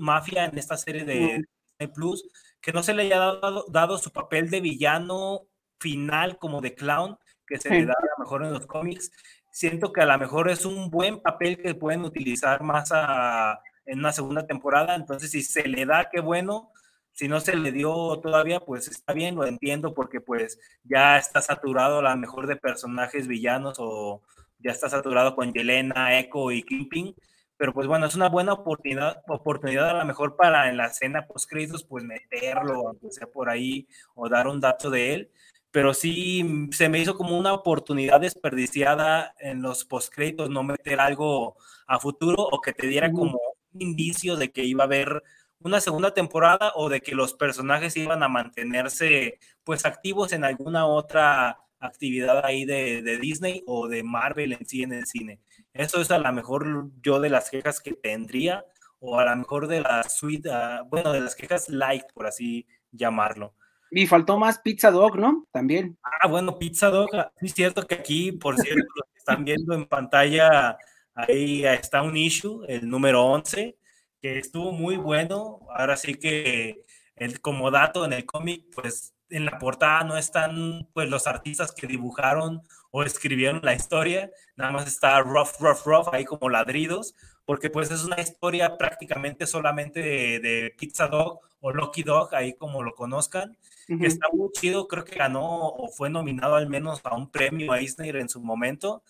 [0.00, 1.44] Mafia en esta serie de
[1.78, 2.28] Disney Plus,
[2.60, 5.42] que no se le haya dado, dado, su papel de villano
[5.78, 7.16] final como de clown,
[7.46, 9.12] que se le da a lo mejor en los cómics.
[9.52, 14.00] Siento que a lo mejor es un buen papel que pueden utilizar más a en
[14.00, 14.94] una segunda temporada.
[14.94, 16.72] Entonces, si se le da, qué bueno.
[17.12, 21.40] Si no se le dio todavía, pues está bien, lo entiendo, porque pues ya está
[21.40, 24.22] saturado a lo mejor de personajes villanos o
[24.58, 27.14] ya está saturado con Yelena, Echo y Kingpin.
[27.56, 31.26] Pero pues bueno, es una buena oportunidad, oportunidad a lo mejor para en la escena
[31.26, 31.50] post
[31.88, 35.32] pues meterlo, aunque sea por ahí, o dar un dato de él
[35.76, 41.58] pero sí se me hizo como una oportunidad desperdiciada en los postcréditos no meter algo
[41.86, 43.38] a futuro o que te diera como
[43.80, 45.22] indicio de que iba a haber
[45.60, 50.86] una segunda temporada o de que los personajes iban a mantenerse pues activos en alguna
[50.86, 55.40] otra actividad ahí de, Disney o de Marvel en sí en el cine.
[55.72, 58.64] Eso es a lo mejor yo de las quejas que tendría
[58.98, 62.66] o a lo mejor de la suite, ah, bueno, de las quejas light, por así
[62.92, 63.54] llamarlo.
[63.90, 65.46] Y faltó más Pizza Dog, ¿no?
[65.52, 65.96] También.
[66.02, 70.76] Ah, bueno, Pizza Dog, ah, es cierto que aquí, por cierto, están viendo en pantalla
[71.16, 73.78] Ahí está un issue, el número 11,
[74.20, 75.60] que estuvo muy bueno.
[75.74, 76.84] Ahora sí que
[77.16, 81.72] el, como dato en el cómic, pues en la portada no están pues los artistas
[81.72, 87.14] que dibujaron o escribieron la historia, nada más está rough, rough, rough, ahí como ladridos,
[87.44, 92.82] porque pues es una historia prácticamente solamente de, Pizza Dog o Lucky Dog, ahí como
[92.82, 93.56] lo conozcan,
[93.86, 97.72] que está muy chido, creo que ganó o fue nominado al menos a un premio
[97.72, 99.02] a Eisner en su momento.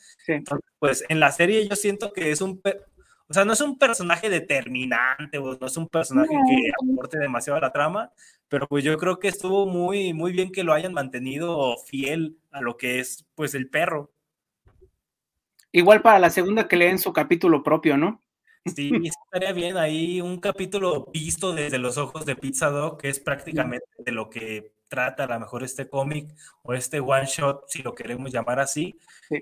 [0.79, 2.61] Pues en la serie yo siento que es un,
[3.29, 7.59] o sea, no es un personaje determinante, o no es un personaje que aporte demasiado
[7.59, 8.13] a la trama,
[8.49, 12.61] pero pues yo creo que estuvo muy, muy bien que lo hayan mantenido fiel a
[12.61, 14.13] lo que es, pues, el perro.
[15.73, 18.23] Igual para la segunda que leen su capítulo propio, ¿no?
[18.65, 18.91] Sí,
[19.25, 23.87] estaría bien ahí un capítulo visto desde los ojos de Pizza Dog, que es prácticamente
[23.99, 27.95] de lo que trata a lo mejor este cómic o este one shot, si lo
[27.95, 28.99] queremos llamar así.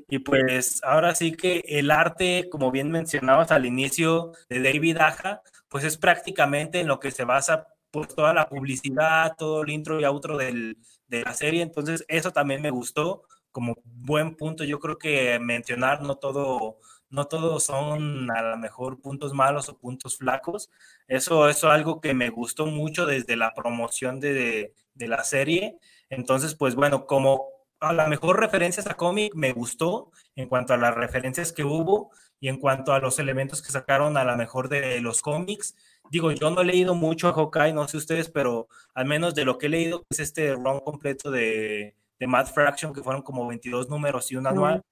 [0.08, 5.42] Y pues ahora sí que el arte, como bien mencionabas al inicio de David Aja,
[5.68, 10.00] pues es prácticamente en lo que se basa pues toda la publicidad, todo el intro
[10.00, 11.62] y outro del, de la serie.
[11.62, 13.22] Entonces eso también me gustó
[13.52, 14.64] como buen punto.
[14.64, 16.78] Yo creo que mencionar no todo
[17.14, 20.70] no todos son a lo mejor puntos malos o puntos flacos.
[21.06, 25.78] Eso, es algo que me gustó mucho desde la promoción de, de, la serie.
[26.08, 27.48] Entonces, pues bueno, como
[27.80, 32.10] a lo mejor referencias a cómic me gustó en cuanto a las referencias que hubo
[32.40, 35.74] y en cuanto a los elementos que sacaron a lo mejor de los cómics.
[36.10, 39.44] Digo, yo no he leído mucho a Hawkeye, no sé ustedes, pero al menos de
[39.44, 43.46] lo que he leído es este run completo de, de Mad Fraction, que fueron como
[43.46, 44.82] 22 números y un anual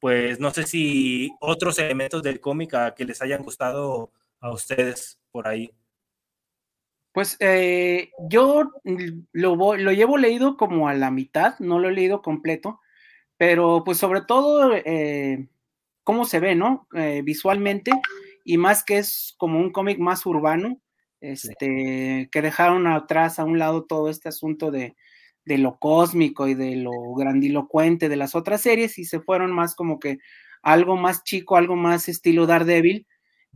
[0.00, 5.48] pues no sé si otros elementos del cómic que les hayan gustado a ustedes por
[5.48, 5.72] ahí.
[7.16, 8.72] Pues eh, yo
[9.32, 12.78] lo, lo, llevo leído como a la mitad, no lo he leído completo,
[13.38, 15.48] pero pues sobre todo eh,
[16.04, 16.86] cómo se ve, ¿no?
[16.94, 17.90] Eh, visualmente
[18.44, 20.78] y más que es como un cómic más urbano,
[21.22, 24.94] este, que dejaron atrás a un lado todo este asunto de,
[25.46, 29.74] de lo cósmico y de lo grandilocuente de las otras series y se fueron más
[29.74, 30.18] como que
[30.60, 33.06] algo más chico, algo más estilo Daredevil,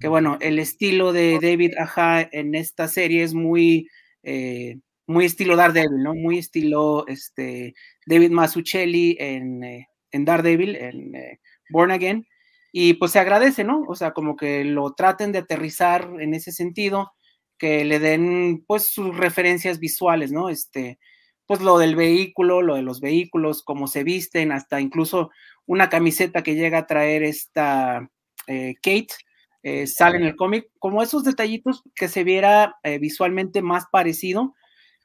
[0.01, 3.87] que bueno, el estilo de David Aja en esta serie es muy,
[4.23, 6.15] eh, muy estilo Daredevil, ¿no?
[6.15, 7.75] Muy estilo este,
[8.07, 12.27] David Mazzucchelli en, eh, en Daredevil, en eh, Born Again,
[12.73, 13.85] y pues se agradece, ¿no?
[13.89, 17.13] O sea, como que lo traten de aterrizar en ese sentido,
[17.59, 20.49] que le den pues sus referencias visuales, ¿no?
[20.49, 20.99] Este,
[21.45, 25.31] pues lo del vehículo, lo de los vehículos, cómo se visten, hasta incluso
[25.67, 28.09] una camiseta que llega a traer esta
[28.47, 29.09] Kate,
[29.63, 34.55] eh, sale en el cómic, como esos detallitos que se viera eh, visualmente más parecido,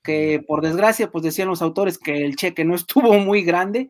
[0.03, 3.89] que por desgracia, pues decían los autores que el cheque no estuvo muy grande,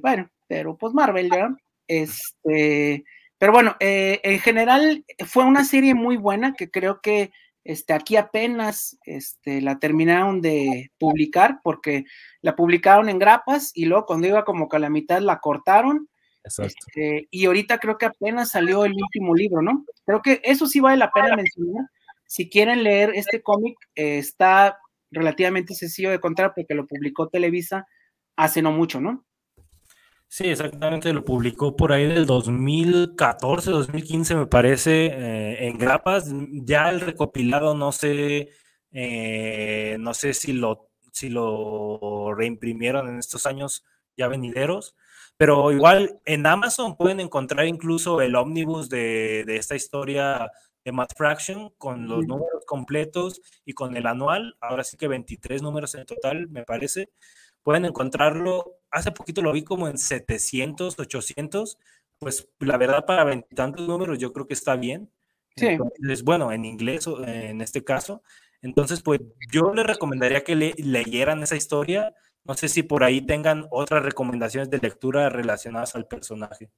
[0.00, 1.50] bueno, pero pues Marvel, ¿verdad?
[1.88, 3.04] Este,
[3.38, 7.32] pero bueno, en general fue una serie muy buena que creo que
[7.64, 12.04] este, aquí apenas este, la terminaron de publicar porque
[12.42, 16.08] la publicaron en grapas y luego cuando iba como que a la mitad la cortaron.
[16.44, 19.84] Este, y ahorita creo que apenas salió el último libro, ¿no?
[20.04, 21.86] Creo que eso sí vale la pena mencionar.
[22.26, 24.78] Si quieren leer este cómic, eh, está
[25.10, 27.86] relativamente sencillo de encontrar porque lo publicó Televisa
[28.36, 29.24] hace no mucho, ¿no?
[30.28, 36.28] Sí, exactamente, lo publicó por ahí del 2014, 2015 me parece, eh, en grapas.
[36.64, 38.50] Ya el recopilado no sé,
[38.90, 43.84] eh, no sé si lo, si lo reimprimieron en estos años
[44.16, 44.96] ya venideros,
[45.36, 50.50] pero igual en Amazon pueden encontrar incluso el ómnibus de, de esta historia
[50.84, 55.62] de Matt Fraction con los números completos y con el anual, ahora sí que 23
[55.62, 57.08] números en total, me parece.
[57.62, 61.78] Pueden encontrarlo hace poquito lo vi como en 700, 800,
[62.18, 65.10] pues la verdad para tantos números yo creo que está bien.
[65.56, 65.76] Sí.
[66.24, 68.22] bueno, en inglés en este caso.
[68.62, 69.20] Entonces, pues
[69.52, 72.14] yo les recomendaría que leyeran esa historia.
[72.44, 76.68] No sé si por ahí tengan otras recomendaciones de lectura relacionadas al personaje.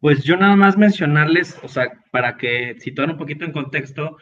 [0.00, 4.18] Pues yo nada más mencionarles, o sea, para que situar un poquito en contexto,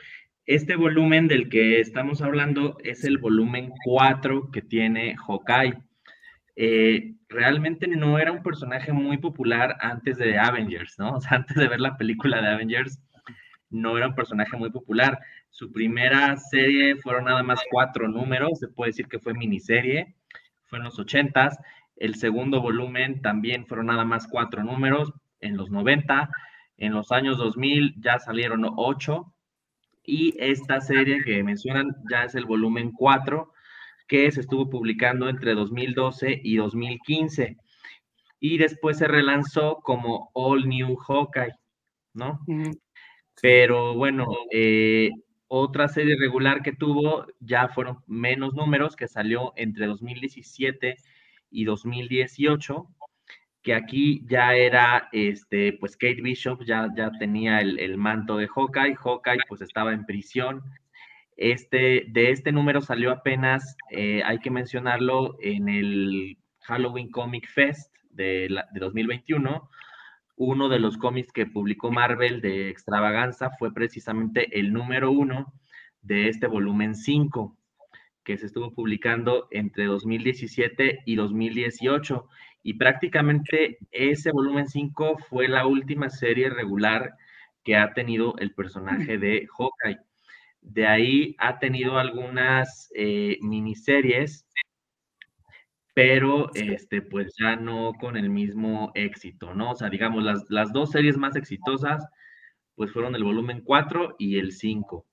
[0.46, 5.74] este volumen del que estamos hablando es el volumen 4 que tiene Hawkeye.
[6.56, 11.12] Eh, realmente no era un personaje muy popular antes de Avengers, ¿no?
[11.16, 13.00] O sea, antes de ver la película de Avengers,
[13.72, 15.18] no era un personaje muy popular.
[15.50, 20.14] Su primera serie fueron nada más cuatro números, se puede decir que fue miniserie,
[20.64, 21.58] fue en los ochentas.
[21.96, 26.30] El segundo volumen también fueron nada más cuatro números en los 90.
[26.78, 29.34] En los años 2000 ya salieron ocho.
[30.04, 33.52] Y esta serie que mencionan ya es el volumen 4
[34.08, 37.56] que se estuvo publicando entre 2012 y 2015.
[38.40, 41.54] Y después se relanzó como All New Hawkeye,
[42.12, 42.40] ¿no?
[43.42, 45.10] Pero bueno, eh,
[45.48, 50.96] otra serie regular que tuvo ya fueron menos números, que salió entre 2017
[51.50, 52.88] y 2018,
[53.62, 58.48] que aquí ya era, este, pues Kate Bishop ya, ya tenía el, el manto de
[58.48, 60.62] Hawkeye, Hawkeye pues estaba en prisión
[61.36, 67.92] Este, de este número salió apenas, eh, hay que mencionarlo, en el Halloween Comic Fest
[68.10, 69.68] de, de 2021.
[70.44, 75.52] Uno de los cómics que publicó Marvel de extravaganza fue precisamente el número uno
[76.00, 77.56] de este volumen 5
[78.24, 82.26] que se estuvo publicando entre 2017 y 2018.
[82.64, 87.12] Y prácticamente ese volumen 5 fue la última serie regular
[87.62, 90.00] que ha tenido el personaje de Hawkeye.
[90.60, 94.44] De ahí ha tenido algunas eh, miniseries,
[95.94, 99.72] pero este, pues ya no con el mismo éxito, ¿no?
[99.72, 102.06] O sea, digamos, las, las dos series más exitosas,
[102.74, 105.06] pues fueron el volumen 4 y el 5.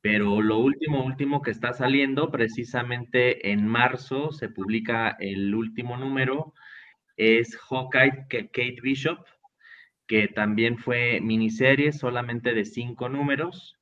[0.00, 6.54] Pero lo último, último que está saliendo, precisamente en marzo se publica el último número,
[7.16, 9.18] es Hawkeye Kate Bishop,
[10.06, 13.78] que también fue miniserie, solamente de cinco números.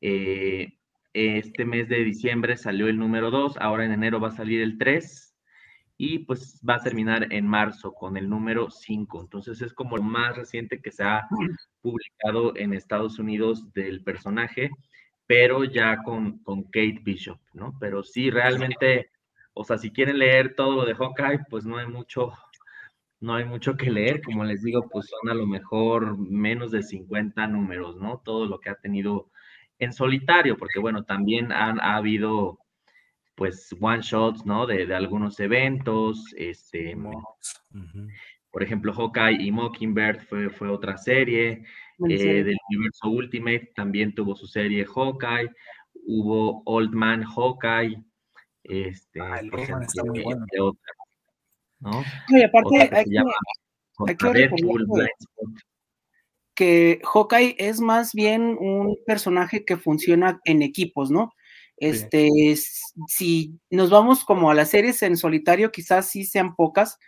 [0.00, 0.78] Eh,
[1.12, 4.78] este mes de diciembre salió el número 2, ahora en enero va a salir el
[4.78, 5.31] 3
[6.04, 9.20] y pues va a terminar en marzo con el número 5.
[9.20, 11.28] Entonces es como lo más reciente que se ha
[11.80, 14.68] publicado en Estados Unidos del personaje,
[15.28, 17.76] pero ya con, con Kate Bishop, ¿no?
[17.78, 19.10] Pero sí, realmente,
[19.54, 22.32] o sea, si quieren leer todo lo de Hawkeye, pues no hay mucho,
[23.20, 26.82] no hay mucho que leer, como les digo, pues son a lo mejor menos de
[26.82, 28.18] 50 números, ¿no?
[28.24, 29.30] Todo lo que ha tenido
[29.78, 32.58] en solitario, porque bueno, también han, ha habido
[33.42, 34.68] pues one shots, ¿no?
[34.68, 36.96] De, de algunos eventos, este,
[38.52, 41.64] por ejemplo, Hawkeye y Mockingbird fue, fue otra serie,
[42.08, 45.50] eh, del universo Ultimate también tuvo su serie Hawkeye,
[46.06, 48.00] hubo Old Man Hawkeye,
[48.62, 50.04] este, ah, por ejemplo,
[50.60, 50.92] otra,
[51.80, 52.04] ¿no?
[52.28, 53.18] Y aparte, hay que,
[54.06, 55.08] hay que
[56.54, 61.32] que Hawkeye es más bien un personaje que funciona en equipos, ¿no?
[61.82, 62.30] Este,
[63.08, 67.00] si nos vamos como a las series en solitario, quizás sí sean pocas,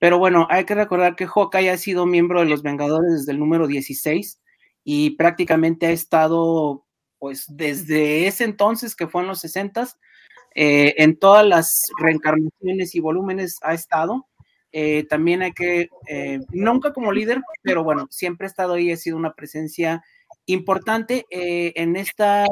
[0.00, 3.38] pero bueno, hay que recordar que Hawkeye ha sido miembro de los Vengadores desde el
[3.38, 4.40] número 16
[4.82, 6.84] y prácticamente ha estado,
[7.20, 9.86] pues desde ese entonces, que fue en los 60,
[10.56, 14.26] eh, en todas las reencarnaciones y volúmenes ha estado.
[14.72, 18.96] Eh, también hay que, eh, nunca como líder, pero bueno, siempre ha estado ahí, ha
[18.96, 20.02] sido una presencia
[20.46, 22.46] importante eh, en esta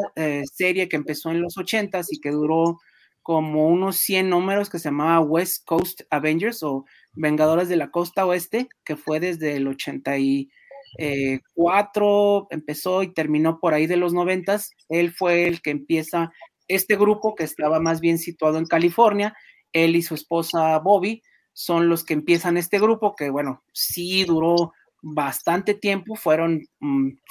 [0.53, 2.78] serie que empezó en los 80 y que duró
[3.22, 6.84] como unos 100 números que se llamaba West Coast Avengers o
[7.14, 13.86] Vengadores de la Costa Oeste, que fue desde el 84, empezó y terminó por ahí
[13.86, 14.61] de los 90.
[14.90, 16.30] Él fue el que empieza
[16.68, 19.36] este grupo que estaba más bien situado en California,
[19.72, 21.22] él y su esposa Bobby
[21.53, 24.72] son los que empiezan este grupo, que bueno, sí duró
[25.05, 26.67] bastante tiempo, fueron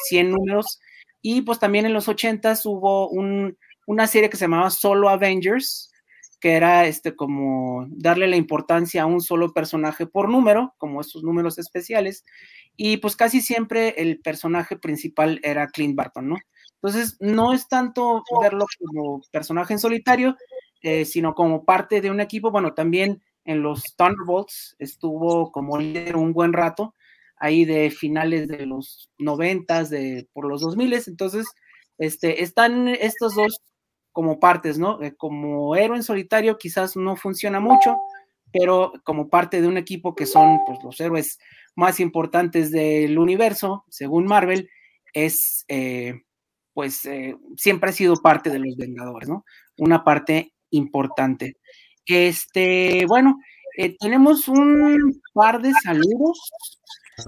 [0.09, 0.79] 100 mm, números,
[1.21, 5.91] y pues también en los 80 hubo una serie que se llamaba Solo Avengers,
[6.39, 11.23] que era este como darle la importancia a un solo personaje por número, como estos
[11.23, 12.25] números especiales,
[12.75, 16.37] y pues casi siempre el personaje principal era Clint Barton, ¿no?
[16.75, 20.35] Entonces, no es tanto verlo como personaje en solitario,
[20.81, 26.17] eh, sino como parte de un equipo, bueno, también en los Thunderbolts, estuvo como líder
[26.17, 26.93] un buen rato,
[27.37, 31.47] ahí de finales de los noventas, de por los dos miles, entonces
[31.97, 33.61] este, están estos dos
[34.13, 35.01] como partes, ¿no?
[35.01, 37.97] Eh, como héroe en solitario quizás no funciona mucho,
[38.53, 41.39] pero como parte de un equipo que son pues, los héroes
[41.75, 44.69] más importantes del universo, según Marvel,
[45.13, 46.21] es, eh,
[46.73, 49.43] pues, eh, siempre ha sido parte de los Vengadores, ¿no?
[49.77, 51.57] Una parte importante.
[52.05, 53.39] Este, bueno,
[53.99, 56.39] tenemos un par de saludos.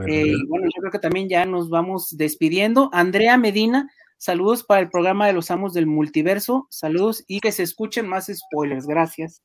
[0.08, 2.90] Eh, bueno, yo creo que también ya nos vamos despidiendo.
[2.94, 6.68] Andrea Medina, saludos para el programa de los amos del multiverso.
[6.70, 8.88] Saludos y que se escuchen más spoilers.
[8.88, 9.44] Gracias.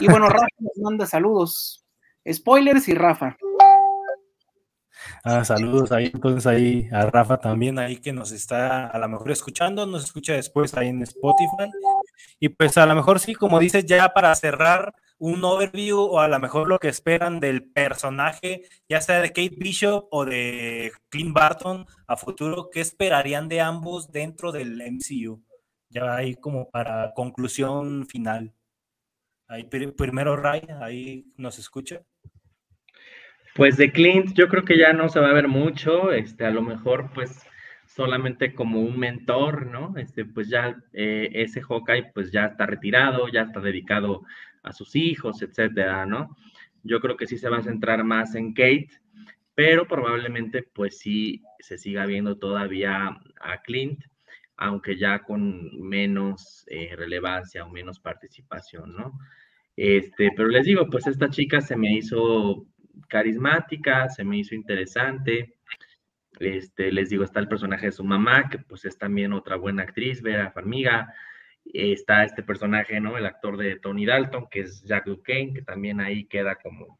[0.00, 1.84] Y bueno, Rafa nos manda saludos.
[2.30, 3.36] Spoilers y Rafa.
[5.24, 9.30] Ah, saludos ahí, entonces ahí a Rafa también, ahí que nos está a lo mejor
[9.30, 11.70] escuchando, nos escucha después ahí en Spotify.
[12.40, 16.26] Y pues a lo mejor sí, como dices, ya para cerrar un overview o a
[16.26, 21.32] lo mejor lo que esperan del personaje, ya sea de Kate Bishop o de Clint
[21.32, 25.40] Barton a futuro, ¿qué esperarían de ambos dentro del MCU?
[25.90, 28.52] Ya ahí como para conclusión final.
[29.46, 32.02] Ahí primero Ray, ahí nos escucha.
[33.54, 36.50] Pues de Clint yo creo que ya no se va a ver mucho, este, a
[36.50, 37.46] lo mejor pues
[37.86, 39.94] solamente como un mentor, ¿no?
[39.98, 44.22] Este, pues ya eh, ese Hawkeye pues ya está retirado, ya está dedicado
[44.62, 46.36] a sus hijos, etcétera, ¿no?
[46.82, 48.88] Yo creo que sí se va a centrar más en Kate,
[49.54, 54.04] pero probablemente pues sí se siga viendo todavía a Clint.
[54.56, 59.18] aunque ya con menos eh, relevancia o menos participación, ¿no?
[59.76, 62.66] Este, pero les digo, pues esta chica se me hizo
[63.08, 65.56] carismática, se me hizo interesante.
[66.38, 69.82] Este, les digo, está el personaje de su mamá, que pues es también otra buena
[69.82, 71.12] actriz, Vera Farmiga.
[71.64, 73.16] Está este personaje, ¿no?
[73.16, 76.98] El actor de Tony Dalton, que es Jack Duquesne, que también ahí queda como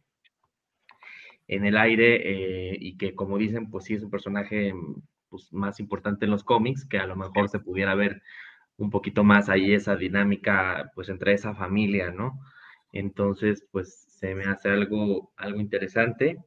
[1.49, 4.73] en el aire eh, y que como dicen, pues sí es un personaje
[5.29, 8.23] pues, más importante en los cómics, que a lo mejor se pudiera ver
[8.77, 12.41] un poquito más ahí esa dinámica, pues entre esa familia, ¿no?
[12.93, 16.39] Entonces, pues se me hace algo, algo interesante.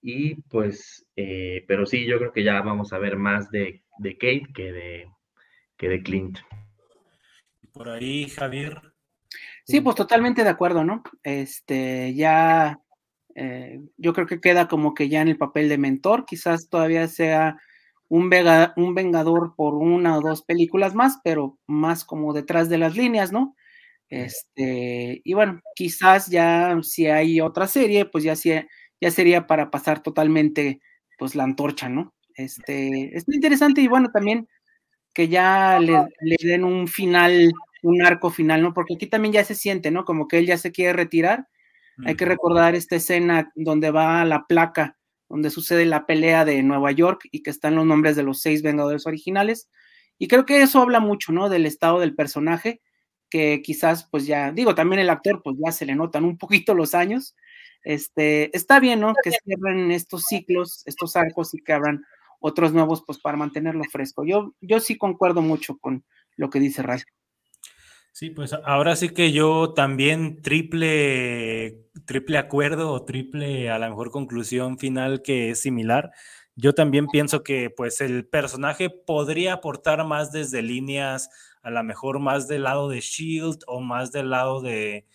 [0.00, 4.14] Y pues, eh, pero sí, yo creo que ya vamos a ver más de, de
[4.18, 5.08] Kate que de,
[5.76, 6.38] que de Clint.
[7.74, 8.80] Por ahí, Javier.
[9.64, 11.02] Sí, pues totalmente de acuerdo, ¿no?
[11.24, 12.80] Este, ya,
[13.34, 17.08] eh, yo creo que queda como que ya en el papel de mentor, quizás todavía
[17.08, 17.58] sea
[18.08, 18.30] un,
[18.76, 23.32] un vengador por una o dos películas más, pero más como detrás de las líneas,
[23.32, 23.56] ¿no?
[24.08, 28.34] Este, y bueno, quizás ya si hay otra serie, pues ya,
[29.00, 30.80] ya sería para pasar totalmente
[31.18, 32.14] pues la antorcha, ¿no?
[32.36, 34.48] Este, es interesante y bueno, también
[35.14, 36.08] que ya le,
[36.40, 37.52] den un final,
[37.84, 38.74] un arco final, ¿no?
[38.74, 40.04] Porque aquí también ya se siente, ¿no?
[40.04, 41.48] Como que él ya se quiere retirar.
[42.04, 46.60] Hay que recordar esta escena donde va a la placa, donde sucede la pelea de
[46.64, 49.68] Nueva York y que están los nombres de los seis Vengadores originales.
[50.18, 51.48] Y creo que eso habla mucho, ¿no?
[51.48, 52.80] Del estado del personaje
[53.30, 56.74] que quizás pues ya, digo, también el actor pues ya se le notan un poquito
[56.74, 57.34] los años.
[57.82, 59.12] Este, está bien, ¿no?
[59.22, 62.04] Que cierren estos ciclos, estos arcos y que abran
[62.38, 64.24] otros nuevos pues para mantenerlo fresco.
[64.24, 66.04] Yo, yo sí concuerdo mucho con
[66.36, 67.00] lo que dice Ray.
[68.16, 74.12] Sí, pues ahora sí que yo también triple, triple acuerdo o triple a la mejor
[74.12, 76.12] conclusión final que es similar.
[76.54, 81.28] Yo también pienso que pues el personaje podría aportar más desde líneas
[81.62, 85.06] a lo mejor más del lado de Shield o más del lado de,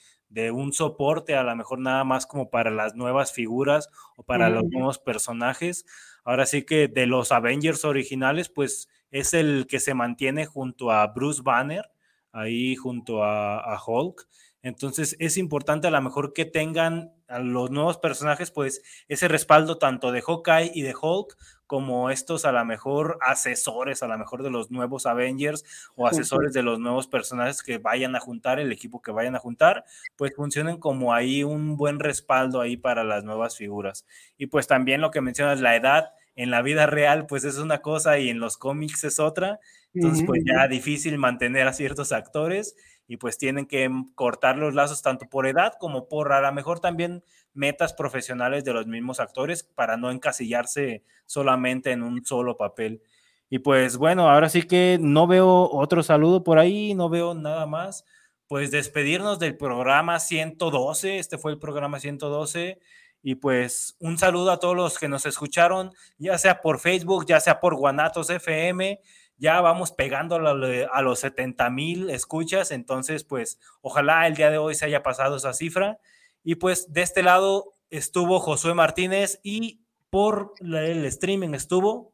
[0.52, 3.88] un soporte, a lo mejor nada más como para las nuevas figuras
[4.18, 5.86] o para los nuevos personajes.
[6.26, 11.08] Ahora sí que de los Avengers originales, pues es el que se mantiene junto a
[11.08, 11.90] Bruce Banner,
[12.32, 14.28] ahí junto a, a Hulk.
[14.62, 19.78] Entonces es importante a lo mejor que tengan a los nuevos personajes, pues ese respaldo
[19.78, 21.38] tanto de Hawkeye y de Hulk,
[21.70, 25.64] como estos a lo mejor asesores, a lo mejor de los nuevos Avengers
[25.96, 29.40] o asesores de los nuevos personajes que vayan a juntar, el equipo que vayan a
[29.40, 34.08] juntar, pues funcionen como ahí un buen respaldo ahí para las nuevas figuras.
[34.36, 37.82] Y pues también lo que mencionas, la edad en la vida real, pues es una
[37.82, 39.60] cosa y en los cómics es otra.
[39.94, 42.78] Entonces, pues ya difícil mantener a ciertos actores
[43.10, 46.80] y pues tienen que cortar los lazos tanto por edad como por a lo mejor
[46.80, 53.02] también metas profesionales de los mismos actores para no encasillarse solamente en un solo papel.
[53.50, 57.66] Y pues bueno, ahora sí que no veo otro saludo por ahí, no veo nada
[57.66, 58.06] más.
[58.48, 62.80] Pues despedirnos del programa 112, este fue el programa 112.
[63.22, 67.40] Y pues un saludo a todos los que nos escucharon, ya sea por Facebook, ya
[67.40, 69.02] sea por Guanatos FM,
[69.38, 74.76] ya vamos pegando a los 70 mil escuchas, entonces pues ojalá el día de hoy
[74.76, 75.98] se haya pasado esa cifra.
[76.44, 82.14] Y pues de este lado estuvo Josué Martínez y por el streaming estuvo...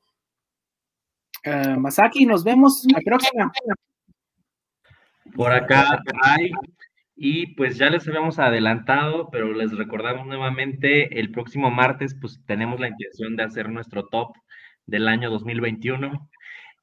[1.46, 3.52] Uh, Masaki, nos vemos la próxima.
[5.36, 6.52] Por acá hay,
[7.16, 12.80] y pues ya les habíamos adelantado, pero les recordamos nuevamente, el próximo martes pues tenemos
[12.80, 14.36] la intención de hacer nuestro top
[14.86, 16.30] del año 2021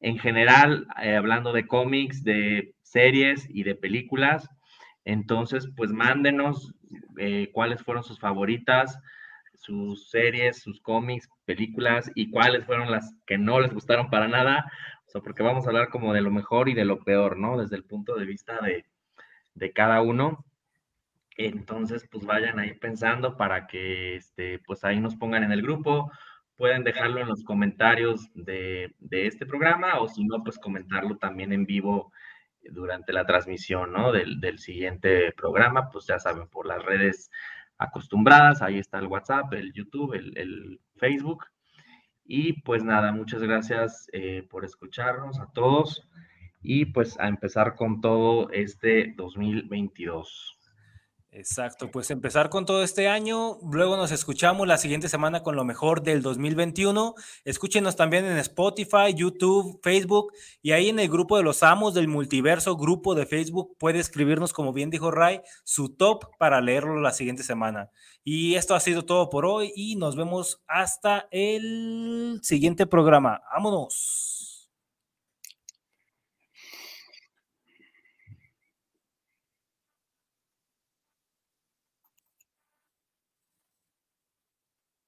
[0.03, 4.49] en general, eh, hablando de cómics, de series y de películas.
[5.05, 6.75] Entonces, pues mándenos
[7.19, 8.99] eh, cuáles fueron sus favoritas,
[9.55, 14.65] sus series, sus cómics, películas y cuáles fueron las que no les gustaron para nada.
[15.07, 17.57] O sea, porque vamos a hablar como de lo mejor y de lo peor, ¿no?
[17.59, 18.85] Desde el punto de vista de,
[19.55, 20.45] de cada uno.
[21.37, 26.11] Entonces, pues vayan ahí pensando para que, este, pues ahí nos pongan en el grupo
[26.63, 31.67] pueden dejarlo en los comentarios de, este programa o si no, pues comentarlo también en
[31.67, 32.13] vivo
[32.63, 34.13] durante la transmisión, ¿no?
[34.13, 37.33] Del, siguiente programa, pues ya saben, por las redes
[37.79, 41.47] acostumbradas, ahí está el WhatsApp, el YouTube, el, Facebook.
[42.25, 46.09] Y pues nada, muchas gracias eh, por escucharnos a todos
[46.63, 50.59] y pues a empezar con todo este 2022.
[51.35, 55.65] Exacto, pues empezar con todo este año, luego nos escuchamos la siguiente semana con lo
[55.65, 57.15] mejor del 2021.
[57.47, 62.07] Escúchenos también en Spotify, YouTube, Facebook y ahí en el grupo de los amos del
[62.07, 67.13] multiverso, grupo de Facebook, puede escribirnos, como bien dijo Ray, su top para leerlo la
[67.13, 67.91] siguiente semana.
[68.23, 73.41] Y esto ha sido todo por hoy y nos vemos hasta el siguiente programa.
[73.55, 74.42] Vámonos.